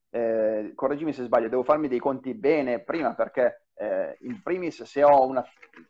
[0.09, 5.01] eh, correggimi se sbaglio, devo farmi dei conti bene prima perché eh, in primis se
[5.01, 5.45] ho una,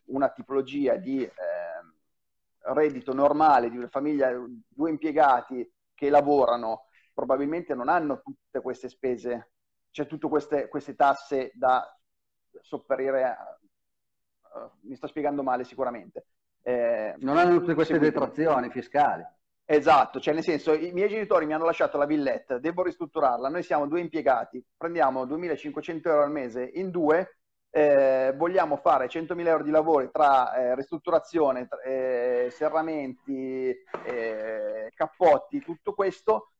[0.06, 1.32] una tipologia di eh,
[2.74, 4.32] reddito normale di una famiglia,
[4.68, 9.50] due impiegati che lavorano, probabilmente non hanno tutte queste spese,
[9.92, 11.86] c'è tutte queste, queste tasse da
[12.62, 13.24] sopperire.
[13.24, 13.60] A,
[14.82, 16.26] mi sto spiegando male sicuramente.
[16.62, 19.24] Eh, non hanno tutte queste detrazioni fiscali.
[19.72, 23.62] Esatto, cioè nel senso i miei genitori mi hanno lasciato la villetta, devo ristrutturarla, noi
[23.62, 27.38] siamo due impiegati, prendiamo 2500 euro al mese in due,
[27.70, 33.70] eh, vogliamo fare 100.000 euro di lavori tra eh, ristrutturazione, eh, serramenti,
[34.06, 36.54] eh, cappotti, tutto questo,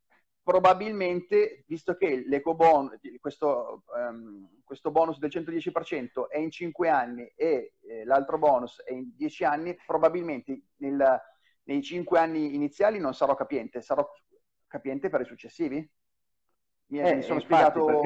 [0.50, 2.26] probabilmente, visto che
[3.20, 8.94] questo, um, questo bonus del 110% è in 5 anni e eh, l'altro bonus è
[8.94, 11.22] in 10 anni, probabilmente nel
[11.70, 14.10] nei cinque anni iniziali non sarò capiente, sarò
[14.66, 15.88] capiente per i successivi?
[16.88, 18.02] Mi, eh, mi sono spiegato...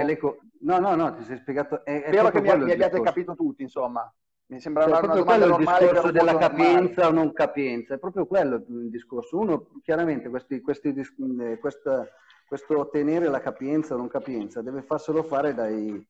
[0.60, 1.86] No, no, no, ti sei spiegato...
[1.86, 4.13] È, Spero che mi, mi abbiate capito tutti, insomma.
[4.47, 5.86] Mi sembra cioè, una, domanda normale.
[5.86, 9.39] Il discorso della capienza o non capienza, è proprio quello il discorso.
[9.39, 12.06] Uno, chiaramente, questi, questi, eh, questa,
[12.54, 16.08] questo ottenere la capienza o non capienza deve farselo fare dai,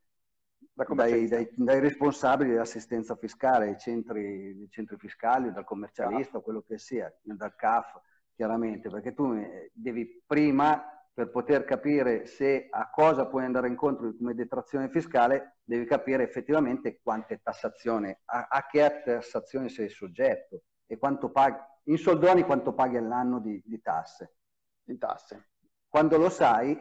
[0.74, 7.10] dai, dai, dai, responsabili dell'assistenza fiscale, i centri, centri, fiscali, dal commercialista, quello che sia,
[7.22, 7.98] dal CAF,
[8.36, 14.14] chiaramente, perché tu eh, devi prima, per poter capire se a cosa puoi andare incontro
[14.14, 20.98] come detrazione fiscale, devi capire effettivamente quante tassazioni, a, a che tassazione sei soggetto e
[20.98, 24.36] quanto paghi, in soldoni quanto paghi all'anno di, di tasse.
[24.84, 25.52] Di tasse.
[25.94, 26.76] Quando lo sai,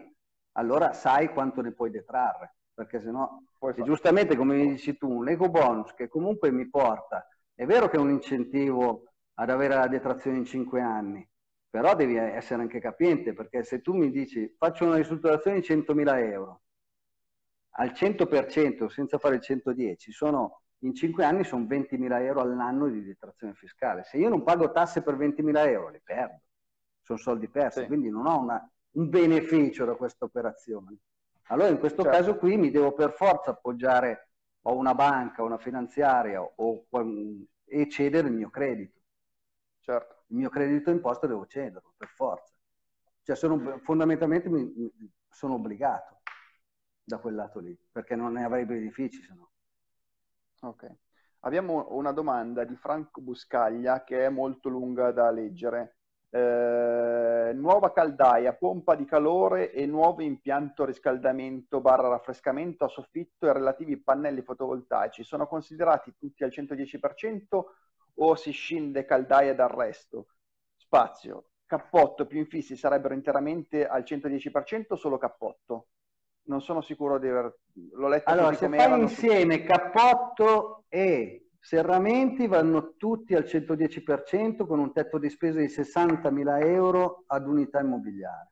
[0.53, 3.29] allora sai quanto ne puoi detrarre perché sennò,
[3.77, 7.91] e giustamente come mi dici tu, un eco bonus che comunque mi porta, è vero
[7.91, 11.29] che è un incentivo ad avere la detrazione in 5 anni,
[11.69, 16.19] però devi essere anche capiente, perché se tu mi dici faccio una ristrutturazione di 100.000
[16.31, 16.63] euro,
[17.73, 23.05] al 100% senza fare il 110, sono, in 5 anni sono 20.000 euro all'anno di
[23.05, 24.05] detrazione fiscale.
[24.05, 26.41] Se io non pago tasse per 20.000 euro, le perdo,
[27.03, 27.87] sono soldi persi, sì.
[27.87, 30.97] quindi non ho una, un beneficio da questa operazione.
[31.49, 32.17] Allora in questo certo.
[32.17, 34.29] caso qui mi devo per forza appoggiare
[34.63, 36.87] a una banca, una finanziaria o,
[37.65, 39.01] e cedere il mio credito.
[39.81, 40.25] Certo.
[40.29, 42.55] Il mio credito imposta devo cederlo, per forza.
[43.23, 44.91] Cioè sono, fondamentalmente mi,
[45.29, 46.21] sono obbligato
[47.03, 49.51] da quel lato lì, perché non ne avrei benefici se no.
[50.61, 50.91] Ok.
[51.41, 55.97] Abbiamo una domanda di Franco Buscaglia che è molto lunga da leggere.
[56.31, 63.53] Eh, nuova caldaia, pompa di calore e nuovo impianto riscaldamento barra raffrescamento a soffitto e
[63.53, 67.43] relativi pannelli fotovoltaici sono considerati tutti al 110%
[68.17, 70.27] o si scinde caldaia dal resto?
[70.77, 75.87] Spazio, cappotto più infissi sarebbero interamente al 110% o solo cappotto?
[76.45, 77.57] Non sono sicuro di aver...
[77.93, 79.65] L'ho letto allora, se fai insieme su...
[79.65, 87.23] cappotto e Serramenti vanno tutti al 110% con un tetto di spesa di 60.000 euro
[87.29, 88.51] ad unità immobiliare.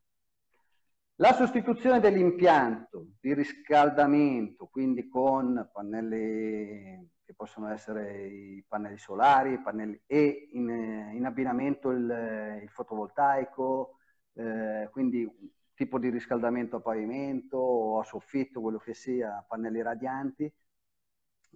[1.17, 10.01] La sostituzione dell'impianto di riscaldamento, quindi con pannelli che possono essere i pannelli solari pannelli,
[10.07, 10.69] e in,
[11.13, 13.97] in abbinamento il, il fotovoltaico,
[14.35, 15.29] eh, quindi
[15.75, 20.51] tipo di riscaldamento a pavimento o a soffitto, quello che sia, pannelli radianti,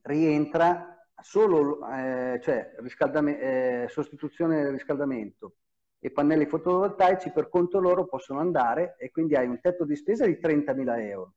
[0.03, 5.57] rientra solo eh, cioè, eh, sostituzione del riscaldamento
[5.98, 10.27] e pannelli fotovoltaici per conto loro possono andare e quindi hai un tetto di spesa
[10.27, 11.35] di 30.000 euro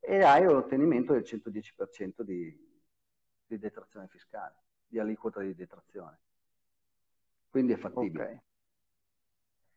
[0.00, 2.56] e hai l'ottenimento del 110% di,
[3.46, 4.54] di, detrazione fiscale,
[4.86, 6.18] di aliquota di detrazione.
[7.50, 8.42] Quindi è fattibile.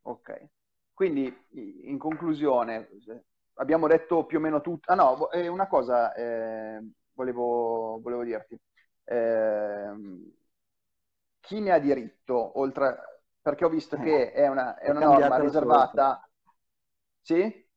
[0.03, 0.29] Ok.
[0.33, 0.49] Ok.
[0.93, 1.31] quindi,
[1.83, 2.89] in conclusione,
[3.55, 4.91] abbiamo detto più o meno tutto.
[4.91, 6.81] Ah no, una cosa eh,
[7.13, 8.59] volevo, volevo, dirti.
[9.03, 9.91] Eh,
[11.39, 13.09] chi ne ha diritto, oltre...
[13.41, 16.29] Perché ho visto eh, che è una, è una norma riservata...
[17.21, 17.41] Sì?
[17.41, 17.67] Eh,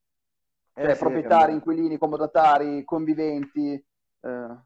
[0.75, 3.73] cioè, sì, proprietari, inquilini, comodatari, conviventi...
[4.21, 4.57] Eh.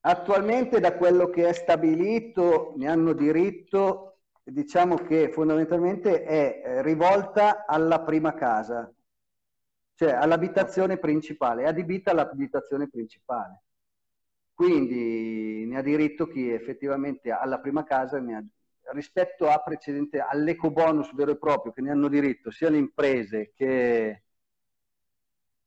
[0.00, 4.16] Attualmente, da quello che è stabilito, ne hanno diritto
[4.48, 8.92] diciamo che fondamentalmente è eh, rivolta alla prima casa,
[9.94, 13.62] cioè all'abitazione principale, è adibita all'abitazione principale.
[14.56, 18.44] Quindi ne ha diritto chi effettivamente alla prima casa ha,
[18.94, 23.52] rispetto a precedente all'eco bonus vero e proprio che ne hanno diritto sia le imprese
[23.54, 24.22] che,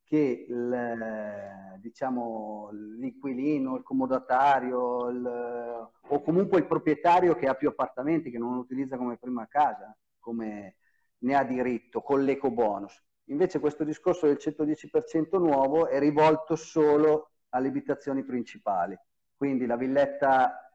[0.04, 8.32] che il, diciamo, l'inquilino, il comodatario il, o comunque il proprietario che ha più appartamenti,
[8.32, 10.78] che non lo utilizza come prima casa, come
[11.20, 13.00] ne ha diritto con l'eco bonus.
[13.26, 18.98] Invece questo discorso del 110% nuovo è rivolto solo alle abitazioni principali.
[19.36, 20.74] Quindi la villetta,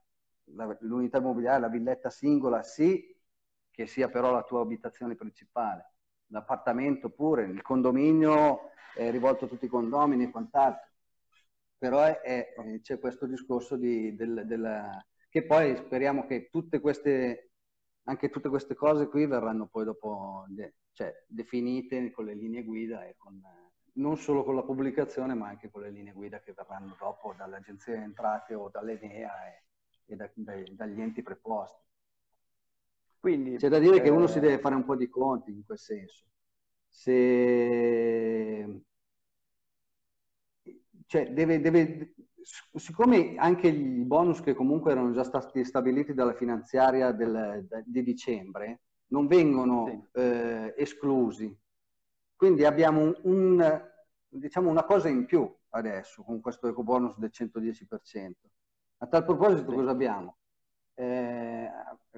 [0.81, 3.15] l'unità immobiliare, la villetta singola sì,
[3.71, 5.93] che sia però la tua abitazione principale.
[6.29, 10.89] L'appartamento pure, il condominio è rivolto a tutti i condomini e quant'altro.
[11.77, 12.01] Però
[12.81, 17.51] c'è questo discorso di, del, della, che poi speriamo che tutte queste,
[18.05, 20.47] anche tutte queste cose qui verranno poi dopo
[20.93, 23.43] cioè, definite con le linee guida e con,
[23.95, 27.93] non solo con la pubblicazione ma anche con le linee guida che verranno dopo dall'Agenzia
[27.93, 29.63] delle Entrate o dall'Enea e,
[30.07, 31.83] e da, dai, dagli enti preposti.
[33.21, 35.65] Quindi, C'è da dire eh, che uno si deve fare un po' di conti in
[35.65, 36.25] quel senso
[36.95, 38.83] se
[41.07, 42.15] cioè deve, deve,
[42.75, 48.81] siccome anche i bonus che comunque erano già stati stabiliti dalla finanziaria del, di dicembre
[49.09, 50.21] non vengono sì.
[50.21, 51.55] eh, esclusi,
[52.37, 53.91] quindi abbiamo un, un,
[54.29, 58.33] diciamo una cosa in più adesso con questo eco bonus del 110%.
[58.99, 60.39] A tal proposito cosa abbiamo?
[60.95, 61.69] Eh,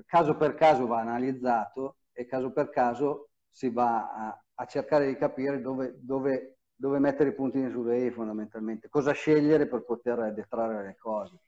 [0.05, 5.17] caso per caso va analizzato e caso per caso si va a, a cercare di
[5.17, 10.85] capire dove, dove, dove mettere i puntini sulle i fondamentalmente, cosa scegliere per poter detrarre
[10.85, 11.41] le cose.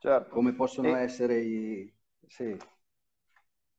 [0.00, 0.30] Certo.
[0.30, 1.02] Come possono e...
[1.02, 1.94] essere i...
[2.26, 2.56] Sì.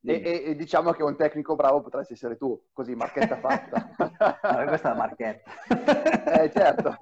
[0.02, 3.90] E, e, e, diciamo che un tecnico bravo potresti essere tu, così marchetta fatta.
[3.98, 5.50] no, questa è la marchetta.
[6.42, 6.96] eh, certo.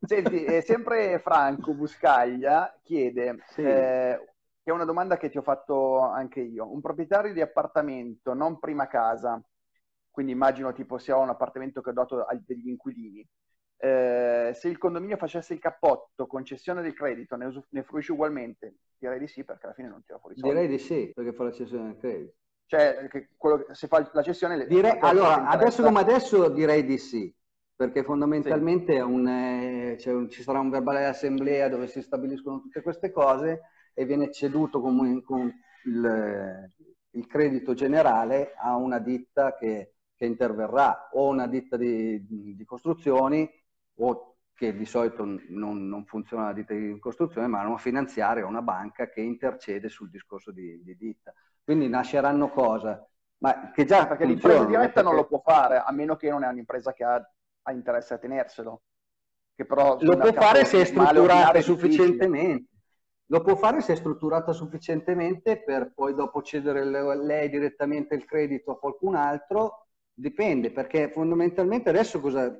[0.00, 3.62] Senti, eh, sempre Franco Buscaglia chiede, sì.
[3.62, 4.20] eh,
[4.62, 8.58] che è una domanda che ti ho fatto anche io, un proprietario di appartamento, non
[8.58, 9.42] prima casa,
[10.10, 13.26] quindi immagino tipo sia un appartamento che ho dato a degli inquilini.
[13.78, 18.76] Eh, se il condominio facesse il cappotto, concessione del credito, ne, us- ne, fruisce ugualmente?
[18.98, 20.54] Direi di sì, perché alla fine non tira fuori soldi.
[20.54, 22.34] Direi di sì, perché fa la cessione del credito.
[22.72, 24.66] Cioè, quello, se fa la cessione...
[24.66, 27.30] Direi, allora, adesso come adesso direi di sì,
[27.76, 29.00] perché fondamentalmente sì.
[29.00, 33.60] un, eh, un, ci sarà un verbale di assemblea dove si stabiliscono tutte queste cose
[33.92, 35.52] e viene ceduto con, con
[35.84, 36.70] il,
[37.10, 43.50] il credito generale a una ditta che che interverrà o una ditta di, di costruzioni
[43.96, 48.48] o che di solito non, non, funziona la ditta di costruzione, ma una finanziaria o
[48.48, 51.34] una banca che intercede sul discorso di, di ditta.
[51.64, 53.06] Quindi nasceranno cosa?
[53.38, 55.02] Ma che già perché l'impresa diretta perché...
[55.02, 57.30] non lo può fare, a meno che non è un'impresa che ha,
[57.62, 58.82] ha interesse a tenerselo.
[59.54, 62.70] Che però lo può fare se è strutturata sufficientemente.
[63.26, 68.72] Lo può fare se è strutturata sufficientemente per poi dopo cedere lei direttamente il credito
[68.72, 69.82] a qualcun altro
[70.14, 72.54] Dipende, perché fondamentalmente adesso cosa...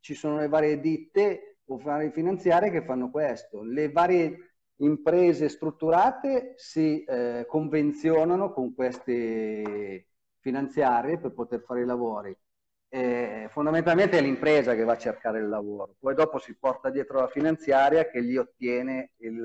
[0.00, 3.62] ci sono le varie ditte o varie finanziarie che fanno questo.
[3.62, 4.45] Le varie
[4.78, 10.08] imprese strutturate si eh, convenzionano con queste
[10.40, 12.36] finanziarie per poter fare i lavori.
[12.88, 17.18] Eh, fondamentalmente è l'impresa che va a cercare il lavoro, poi dopo si porta dietro
[17.18, 19.42] la finanziaria che gli ottiene il,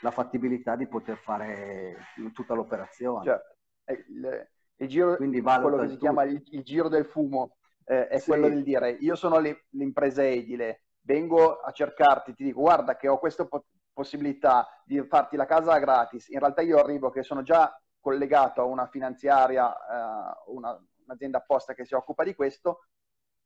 [0.00, 1.96] la fattibilità di poter fare
[2.34, 3.24] tutta l'operazione.
[3.24, 3.56] Certo.
[3.86, 8.18] Il, il giro, Quindi quello che si chiama il, il, giro del fumo, eh, è
[8.18, 8.28] sì.
[8.28, 9.38] quello del dire io sono
[9.70, 13.64] l'impresa edile, vengo a cercarti, ti dico guarda che ho questa po-
[13.98, 18.64] possibilità di farti la casa gratis, in realtà io arrivo che sono già collegato a
[18.64, 22.84] una finanziaria, eh, una, un'azienda apposta che si occupa di questo,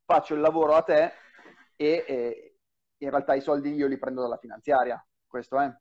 [0.05, 1.12] faccio il lavoro a te
[1.74, 2.57] e, e
[2.99, 5.74] in realtà i soldi io li prendo dalla finanziaria, questo è.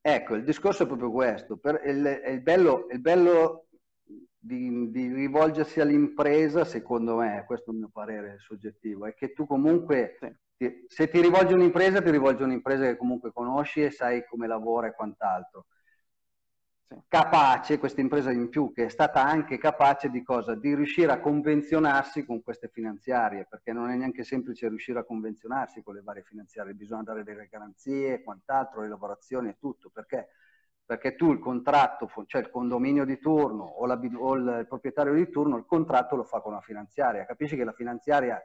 [0.00, 1.58] Ecco, il discorso è proprio questo.
[1.58, 3.66] Per, il, il, bello, il bello
[4.38, 9.46] di, di, rivolgersi all'impresa, secondo me, questo è il mio parere soggettivo, è che tu
[9.46, 10.16] comunque,
[10.88, 14.46] se ti rivolgi a un'impresa, ti rivolgi a un'impresa che comunque conosci e sai come
[14.46, 15.66] lavora e quant'altro.
[17.08, 20.54] capace, questa impresa in più, che è stata anche capace di cosa?
[20.54, 25.82] Di riuscire a convenzionarsi con queste finanziarie, perché non è neanche semplice riuscire a convenzionarsi
[25.82, 30.28] con le varie finanziarie, bisogna dare delle garanzie, quant'altro, le lavorazioni e tutto, perché?
[30.84, 35.30] Perché tu il contratto, cioè il condominio di turno o, la, o il proprietario di
[35.30, 37.24] turno, il contratto lo fa con la finanziaria.
[37.24, 38.42] Capisci che la finanziaria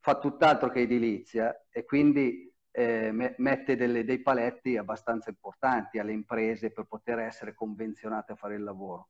[0.00, 6.70] fa tutt'altro che edilizia e quindi eh, mette delle, dei paletti abbastanza importanti alle imprese
[6.70, 9.08] per poter essere convenzionate a fare il lavoro.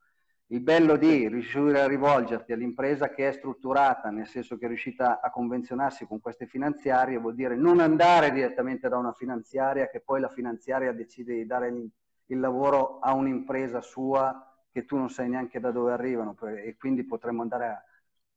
[0.52, 5.20] Il bello di riuscire a rivolgerti all'impresa che è strutturata, nel senso che è riuscita
[5.20, 10.20] a convenzionarsi con queste finanziarie, vuol dire non andare direttamente da una finanziaria che poi
[10.20, 15.60] la finanziaria decide di dare il, lavoro a un'impresa sua che tu non sai neanche
[15.60, 17.84] da dove arrivano e quindi potremmo andare a,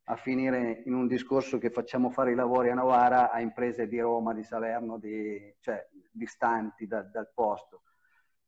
[0.06, 4.00] a finire in un discorso che facciamo fare i lavori a Novara a imprese di
[4.00, 7.84] Roma, di Salerno, di, cioè distanti da, dal posto.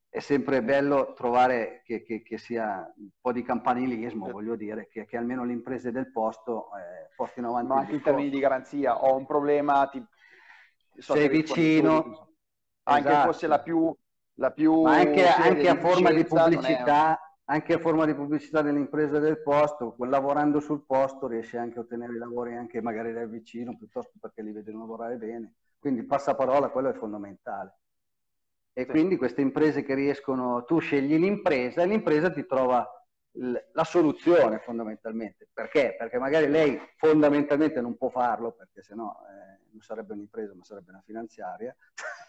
[0.10, 5.06] È sempre bello trovare che, che, che, sia un po' di campanilismo, voglio dire, che,
[5.06, 7.68] che almeno le imprese del posto eh, portino avanti.
[7.68, 10.04] Ma anche in termini di garanzia, ho un problema, ti...
[10.98, 12.36] so sei vicino,
[12.84, 13.32] anche esatto.
[13.32, 13.96] fosse la più...
[14.38, 19.20] La più Ma anche, anche a forma di pubblicità, anche a forma di pubblicità dell'impresa
[19.20, 23.78] del posto, lavorando sul posto riesce anche a ottenere i lavori anche magari da vicino,
[23.78, 25.54] piuttosto perché li vedono lavorare bene.
[25.78, 27.78] Quindi il passaparola, quello è fondamentale.
[28.74, 28.90] E sì.
[28.90, 32.86] quindi queste imprese che riescono, tu scegli l'impresa e l'impresa ti trova
[33.74, 35.48] la soluzione fondamentalmente.
[35.54, 35.96] Perché?
[35.98, 40.92] Perché magari lei fondamentalmente non può farlo, perché sennò eh, non sarebbe un'impresa ma sarebbe
[40.92, 41.76] una finanziaria,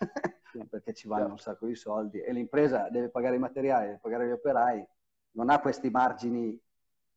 [0.69, 4.27] perché ci vanno un sacco di soldi e l'impresa deve pagare i materiali, deve pagare
[4.27, 4.87] gli operai,
[5.37, 6.59] non ha questi margini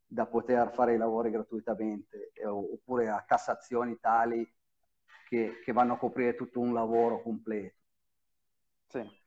[0.06, 4.48] da poter fare i lavori gratuitamente eh, oppure a cassazioni tali
[5.28, 7.76] che, che, vanno a coprire tutto un lavoro completo.
[8.88, 9.18] Sì.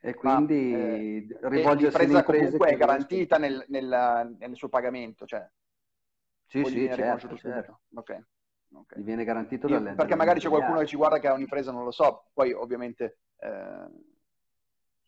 [0.00, 5.48] E quindi Ma, eh, rivolgersi l'impresa comunque è garantita nel, nel, nel, suo pagamento, cioè
[6.46, 7.80] sì, sì, certo, certo.
[7.94, 8.22] Okay.
[8.74, 9.00] Okay.
[9.00, 11.84] Gli viene garantito dalle Perché magari c'è qualcuno che ci guarda che ha un'impresa, non
[11.84, 13.86] lo so, poi ovviamente eh,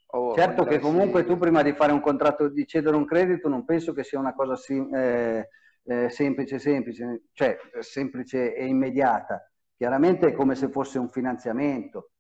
[0.09, 3.65] o, certo che comunque tu prima di fare un contratto, di cedere un credito, non
[3.65, 5.49] penso che sia una cosa sim, eh,
[5.85, 9.51] eh, semplice, semplice, cioè semplice e immediata.
[9.77, 12.13] Chiaramente è come se fosse un finanziamento,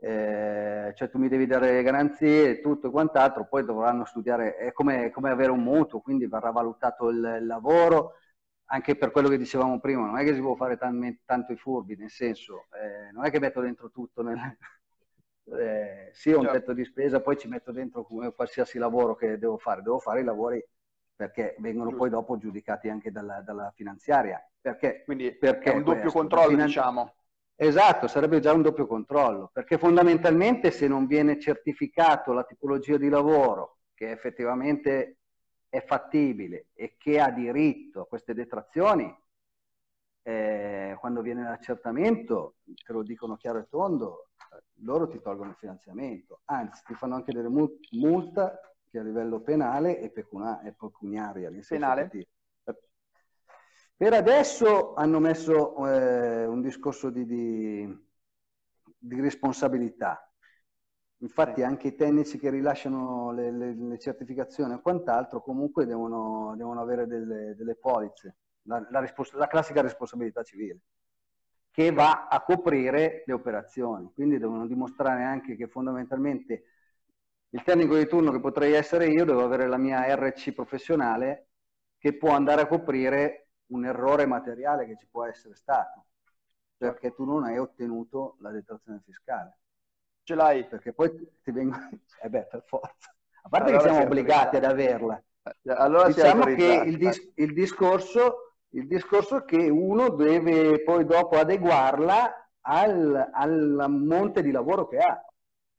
[0.00, 4.72] eh, cioè tu mi devi dare garanzie e tutto e quant'altro, poi dovranno studiare, è
[4.72, 8.14] come, come avere un mutuo, quindi verrà valutato il, il, lavoro,
[8.66, 11.56] anche per quello che dicevamo prima, non è che si può fare tan, tanto i
[11.56, 14.38] furbi, nel senso, eh, non è che metto dentro tutto nel,
[15.46, 16.58] eh, sì, ho un certo.
[16.58, 19.82] tetto di spesa, poi ci metto dentro qualsiasi lavoro che devo fare.
[19.82, 20.64] Devo fare i lavori
[21.14, 21.98] perché vengono Giusto.
[21.98, 24.42] poi dopo giudicati anche dalla, dalla finanziaria.
[24.60, 26.18] Perché, Quindi perché è un doppio questo?
[26.18, 26.66] controllo, finan...
[26.66, 27.14] diciamo.
[27.56, 33.08] Esatto, sarebbe già un doppio controllo, perché fondamentalmente se non viene certificato la tipologia di
[33.08, 35.18] lavoro che effettivamente
[35.68, 39.14] è fattibile e che ha diritto a queste detrazioni,
[40.22, 44.30] eh, quando viene l'accertamento, te lo dicono chiaro e tondo,
[44.78, 48.58] loro ti tolgono il finanziamento, anzi ti fanno anche delle multa
[48.90, 51.50] che a livello penale e, pecuna- e pecuniaria.
[51.66, 52.08] Penale?
[52.08, 52.28] Ti...
[53.96, 58.08] Per adesso hanno messo eh, un discorso di, di,
[58.98, 60.28] di responsabilità.
[61.18, 66.80] Infatti anche i tecnici che rilasciano le, le, le certificazioni e quant'altro comunque devono, devono
[66.80, 69.00] avere delle, delle polizze, la, la,
[69.32, 70.80] la classica responsabilità civile
[71.74, 74.08] che va a coprire le operazioni.
[74.14, 76.66] Quindi devono dimostrare anche che fondamentalmente
[77.48, 81.48] il tecnico di turno che potrei essere io devo avere la mia RC professionale
[81.98, 86.04] che può andare a coprire un errore materiale che ci può essere stato,
[86.76, 89.58] perché tu non hai ottenuto la detrazione fiscale.
[90.22, 90.68] Ce l'hai?
[90.68, 91.10] Perché poi
[91.42, 91.88] ti vengono...
[92.22, 93.12] Eh beh, per forza.
[93.42, 95.20] A parte allora che siamo obbligati ad averla.
[95.76, 98.43] Allora diciamo che il, dis- il discorso
[98.74, 104.98] il discorso è che uno deve poi dopo adeguarla al, al monte di lavoro che
[104.98, 105.24] ha,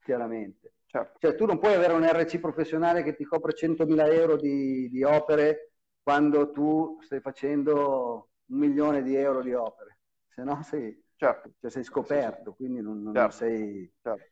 [0.02, 0.72] chiaramente.
[0.86, 1.18] Certo.
[1.18, 5.02] Cioè tu non puoi avere un RC professionale che ti copre 100.000 euro di, di
[5.02, 5.72] opere
[6.02, 11.50] quando tu stai facendo un milione di euro di opere, se no sei, certo.
[11.60, 13.36] cioè sei scoperto, quindi non, non certo.
[13.36, 13.92] sei...
[14.00, 14.30] Certo.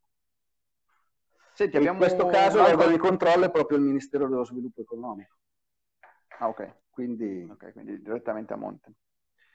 [1.52, 5.36] Senti, in questo caso l'organo di controllo è proprio il Ministero dello Sviluppo Economico.
[6.38, 6.74] Ah, ok.
[6.94, 8.92] Quindi, okay, quindi direttamente a monte.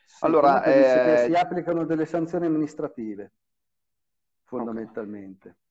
[0.04, 1.26] Sì, allora, eh...
[1.26, 3.32] si applicano delle sanzioni amministrative,
[4.44, 5.48] fondamentalmente.
[5.48, 5.68] Okay.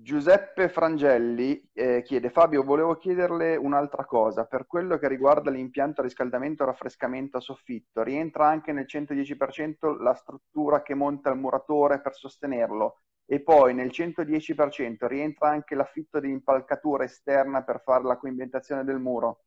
[0.00, 4.44] Giuseppe Frangelli eh, chiede, Fabio, volevo chiederle un'altra cosa.
[4.44, 10.14] Per quello che riguarda l'impianto riscaldamento e raffrescamento a soffitto, rientra anche nel 110% la
[10.14, 16.30] struttura che monta il muratore per sostenerlo e poi nel 110% rientra anche l'affitto di
[16.30, 19.40] impalcatura esterna per fare la coinventazione del muro?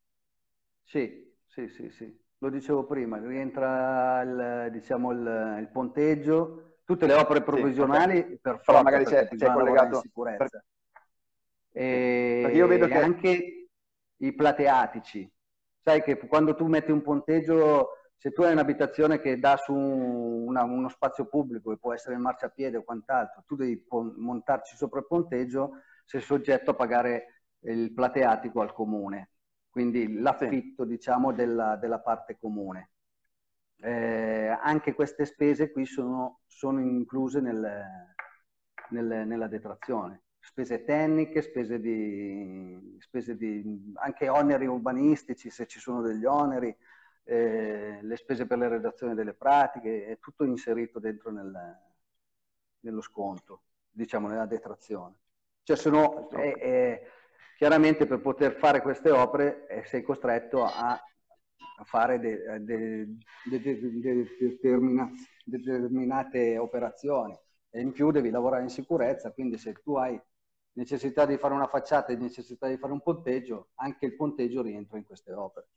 [0.91, 2.19] Sì, sì, sì, sì.
[2.39, 8.59] Lo dicevo prima, rientra il, diciamo, il, il ponteggio, tutte le opere provvisionali sì, per
[8.61, 10.49] forza, magari c'è, c'è collegato in sicurezza.
[10.49, 10.65] Per...
[11.71, 13.69] E, perché io vedo che anche
[14.17, 15.31] i plateatici,
[15.81, 20.63] sai che quando tu metti un ponteggio se tu hai un'abitazione che dà su una,
[20.63, 25.07] uno spazio pubblico, che può essere il marciapiede o quant'altro, tu devi montarci sopra il
[25.07, 29.30] ponteggio, sei soggetto a pagare il plateatico al comune,
[29.71, 32.89] quindi l'affitto diciamo della, della parte comune.
[33.77, 37.81] Eh, anche queste spese qui sono, sono incluse nel,
[38.89, 40.23] nel, nella detrazione.
[40.39, 46.75] Spese tecniche, spese di, spese di anche oneri urbanistici, se ci sono degli oneri,
[47.23, 51.79] eh, le spese per le redazioni delle pratiche, è tutto inserito dentro nel,
[52.81, 55.15] nello sconto, diciamo nella detrazione.
[55.63, 57.01] Cioè, se no, è, è,
[57.61, 60.99] chiaramente per poter fare queste opere eh, sei costretto a,
[61.83, 63.07] fare de,
[65.45, 67.37] determinate operazioni
[67.69, 70.19] e in più devi lavorare in sicurezza, quindi se tu hai
[70.73, 74.97] necessità di fare una facciata e necessità di fare un ponteggio, anche il ponteggio rientra
[74.97, 75.67] in queste opere.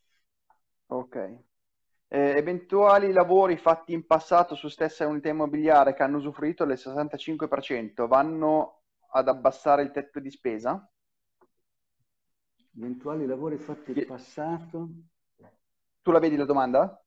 [0.87, 1.17] Ok.
[1.17, 8.07] Eh, eventuali lavori fatti in passato su stessa unità immobiliare che hanno usufruito del 65%
[8.07, 10.89] vanno ad abbassare il tetto di spesa?
[12.77, 14.89] Eventuali lavori fatti in passato?
[16.03, 17.01] Tu la vedi la domanda?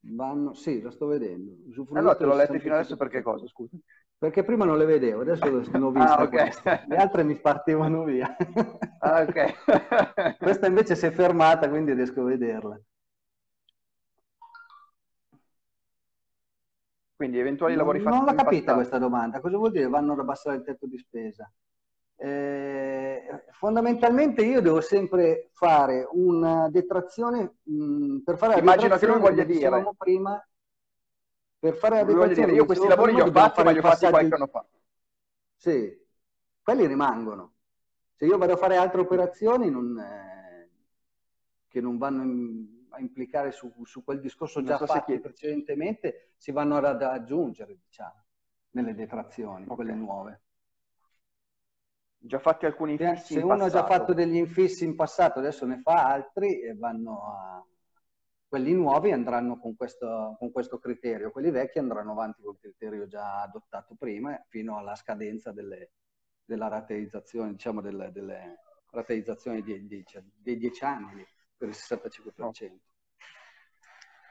[0.00, 0.52] Vanno...
[0.54, 1.56] Sì, la sto vedendo.
[1.92, 3.76] Allora te l'ho letto fino adesso per che cosa, scusa?
[4.18, 6.50] Perché prima non le vedevo, adesso le ho viste ah, okay.
[6.86, 8.36] Le altre mi partivano via.
[9.04, 10.36] Ah, ok.
[10.38, 12.80] Questa invece si è fermata, quindi riesco a vederla.
[17.16, 19.40] Quindi eventuali lavori fatti Non l'ho capita questa domanda.
[19.40, 21.52] Cosa vuol dire vanno ad abbassare il tetto di spesa?
[22.14, 23.01] Eh,
[23.52, 29.84] fondamentalmente io devo sempre fare una detrazione mh, per fare Immagino che lui voglia dire
[29.96, 30.44] prima
[31.58, 34.08] per fare la detrazione dire, io questi lavori li ho fatti ma li ho fatti
[34.08, 34.66] qualche anno fa
[35.56, 35.96] sì,
[36.62, 37.52] quelli rimangono
[38.14, 40.70] se io vado a fare altre operazioni non, eh,
[41.68, 46.52] che non vanno in, a implicare su, su quel discorso già so fatto precedentemente, si
[46.52, 48.24] vanno ad aggiungere, diciamo,
[48.70, 49.74] nelle detrazioni, okay.
[49.74, 50.40] quelle nuove.
[52.24, 55.80] Già fatti alcuni infissi Se uno ha già fatto degli infissi in passato, adesso ne
[55.80, 57.66] fa altri e vanno a...
[58.46, 63.40] Quelli nuovi andranno con questo, con questo criterio, quelli vecchi andranno avanti col criterio già
[63.40, 65.92] adottato prima fino alla scadenza delle,
[66.44, 68.58] della rateizzazione, diciamo delle, delle
[68.90, 70.04] rateizzazioni dei, dei,
[70.34, 72.76] dei dieci anni per il 65%.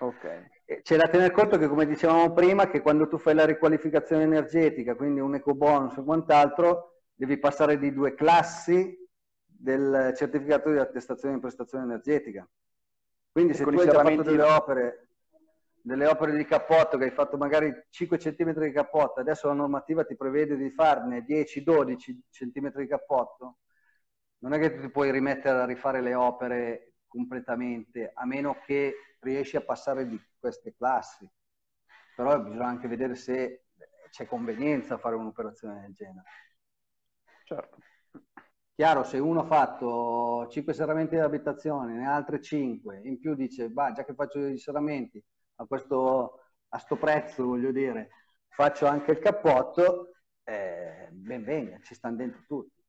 [0.02, 0.82] Ok.
[0.82, 4.96] C'è da tener conto che, come dicevamo prima, che quando tu fai la riqualificazione energetica,
[4.96, 6.91] quindi un eco bonus o quant'altro,
[7.22, 8.98] devi passare di due classi
[9.46, 12.50] del certificato di attestazione di prestazione energetica.
[13.32, 15.10] Quindi e se tu hai già fatto delle opere,
[15.84, 20.04] delle opere di cappotto, che hai fatto magari 5 cm di cappotto, adesso la normativa
[20.04, 21.96] ti prevede di farne 10-12
[22.32, 23.58] cm di cappotto,
[24.40, 28.96] non è che tu ti puoi rimettere a rifare le opere completamente, a meno che
[29.20, 31.30] riesci a passare di queste classi.
[32.16, 33.66] Però bisogna anche vedere se
[34.10, 36.24] c'è convenienza a fare un'operazione del genere.
[37.52, 37.80] Certo.
[38.74, 43.36] Chiaro, se uno ha fatto 5 serramenti di abitazione, ne ha altre 5, in più
[43.36, 45.22] dice, bah, già che faccio i serramenti
[45.56, 46.40] a questo
[46.70, 48.10] a sto prezzo, voglio dire,
[48.48, 50.14] faccio anche il cappotto,
[50.46, 52.82] eh, ben venga, ci stanno dentro tutti.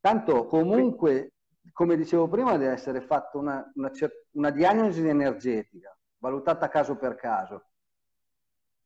[0.00, 1.34] Tanto comunque
[1.72, 3.92] come dicevo prima, deve essere fatta una, una,
[4.32, 7.68] una diagnosi energetica, valutata caso per caso.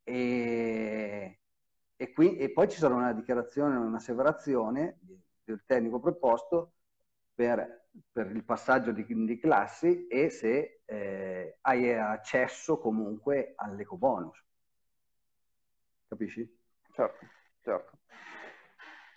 [0.05, 1.38] E,
[2.01, 5.01] e, qui, e, poi ci sarà una dichiarazione, un'asseverazione
[5.43, 6.75] del tecnico preposto
[7.35, 14.41] per, per il passaggio di, di, classi e se eh, hai accesso comunque all'eco bonus.
[16.07, 16.49] Capisci?
[16.93, 17.27] Certo,
[17.63, 17.99] certo.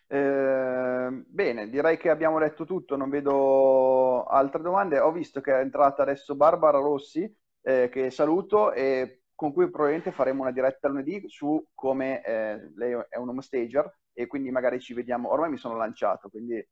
[0.08, 4.98] Eh, bene, direi che abbiamo detto tutto, non vedo altre domande.
[4.98, 10.12] Ho visto che è entrata adesso Barbara Rossi, eh, che saluto e con cui probabilmente
[10.12, 14.80] faremo una diretta lunedì su come eh, lei è un home stager e quindi magari
[14.80, 15.32] ci vediamo.
[15.32, 16.70] Ormai mi sono lanciato, quindi eh,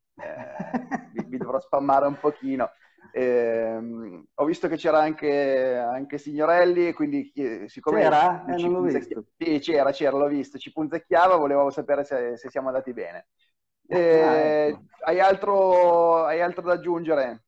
[1.11, 2.69] vi, vi, dovrò spammare un pochino.
[3.11, 7.33] Eh, ho visto che c'era anche, anche Signorelli, quindi
[7.65, 8.01] siccome...
[8.01, 8.45] C'era?
[8.45, 9.23] Eh, non l'ho visto.
[9.35, 13.29] Sì, c'era, c'era, l'ho visto, ci punzecchiava, volevo sapere se, se siamo andati bene.
[13.87, 14.83] Eh, ah, ecco.
[15.05, 17.45] hai, altro, hai altro da aggiungere?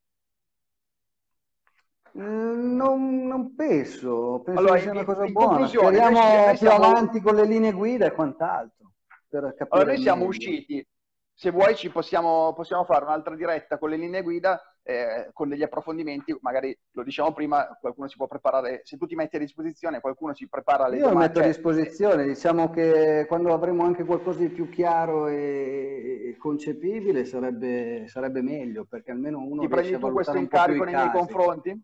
[2.17, 5.67] Mm, non, non, penso, penso allora, che sia una cosa buona.
[5.67, 6.83] Speriamo più siamo...
[6.83, 8.91] avanti con le linee guida e quant'altro.
[9.29, 9.67] per capire.
[9.69, 10.85] Allora, noi siamo usciti,
[11.33, 15.63] se vuoi ci possiamo, possiamo fare un'altra diretta con le linee guida, eh, con degli
[15.63, 20.01] approfondimenti, magari lo diciamo prima, qualcuno si può preparare, se tu ti metti a disposizione,
[20.01, 21.19] qualcuno si prepara le Io domande.
[21.19, 27.23] Io metto a disposizione, diciamo che quando avremo anche qualcosa di più chiaro e concepibile
[27.23, 29.61] sarebbe, sarebbe meglio, perché almeno uno...
[29.61, 31.81] Ti prendi tu questo incarico nei miei confronti?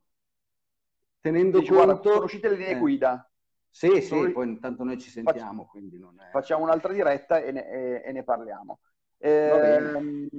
[1.28, 1.86] Tenendo Dici, conto...
[1.86, 2.80] Guarda, conoscete le linee eh.
[2.80, 3.30] guida?
[3.70, 4.32] Sì, sì, Noi...
[4.32, 6.30] poi intanto noi ci sentiamo, non è...
[6.32, 8.80] Facciamo un'altra diretta e ne, e, e ne parliamo.
[9.18, 10.30] Eh,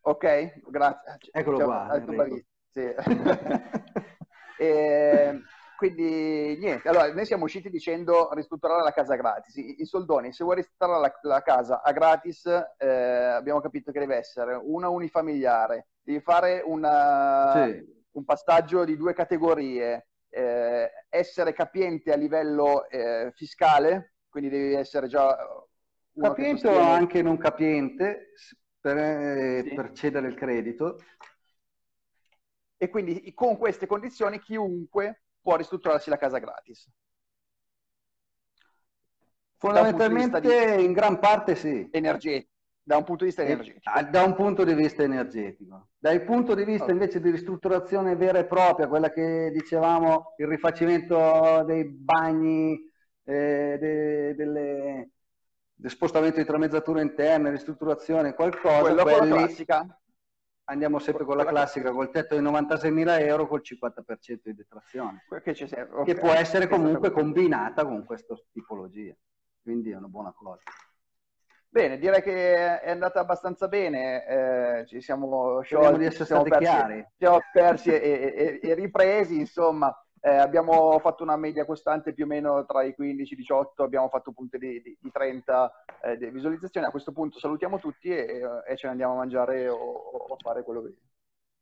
[0.00, 1.18] ok, grazie.
[1.32, 2.02] Eccolo Ciao, qua.
[2.70, 2.80] Sì.
[4.58, 5.42] e,
[5.76, 9.54] quindi niente, allora noi siamo usciti dicendo ristrutturare la casa gratis.
[9.56, 12.46] I, i soldoni, se vuoi ristrutturare la, la casa a gratis,
[12.78, 17.84] eh, abbiamo capito che deve essere una unifamiliare, devi fare una, sì.
[18.12, 25.06] un passaggio di due categorie, eh, essere capiente a livello eh, fiscale, quindi devi essere
[25.06, 25.36] già...
[26.14, 28.32] Capiente o anche non capiente
[28.80, 29.74] per, eh, sì.
[29.74, 30.98] per cedere il credito.
[32.76, 36.90] E quindi con queste condizioni chiunque può ristrutturarsi la casa gratis.
[39.56, 40.84] Fondamentalmente di...
[40.84, 41.88] in gran parte sì.
[41.90, 42.51] Energetico
[42.84, 43.80] da un punto di vista energetico.
[44.10, 45.88] Da un punto di vista energetico.
[45.98, 51.62] Dal punto di vista invece di ristrutturazione vera e propria, quella che dicevamo, il rifacimento
[51.64, 52.72] dei bagni,
[53.24, 55.10] eh, de, delle,
[55.74, 58.80] del spostamento di tramezzature interne, ristrutturazione, qualcosa.
[58.80, 60.02] Quello quelli, con la classica.
[60.64, 65.24] Andiamo sempre con la classica, col tetto di 96.000 euro col 50% di detrazione.
[65.28, 66.04] Che, okay.
[66.04, 69.14] che può essere comunque combinata con questa tipologia.
[69.60, 70.62] Quindi è una buona cosa.
[71.72, 77.06] Bene, direi che è andata abbastanza bene, eh, ci siamo sciolti, essere siamo persi, chiari.
[77.16, 82.26] siamo persi e, e, e, ripresi, insomma, eh, abbiamo fatto una media costante più o
[82.26, 86.18] meno tra i 15 e i 18, abbiamo fatto punti di, di, di 30 eh,
[86.18, 89.78] di visualizzazioni, a questo punto salutiamo tutti e, e ce ne andiamo a mangiare o,
[89.78, 90.94] o, a fare quello che...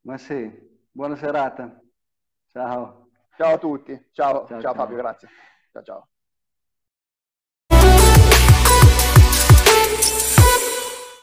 [0.01, 0.51] Ma sì,
[0.91, 1.81] buona serata,
[2.49, 3.11] ciao.
[3.37, 4.75] Ciao a tutti, ciao, ciao, ciao, ciao.
[4.75, 5.29] Fabio, grazie.
[5.71, 6.10] Ciao ciao.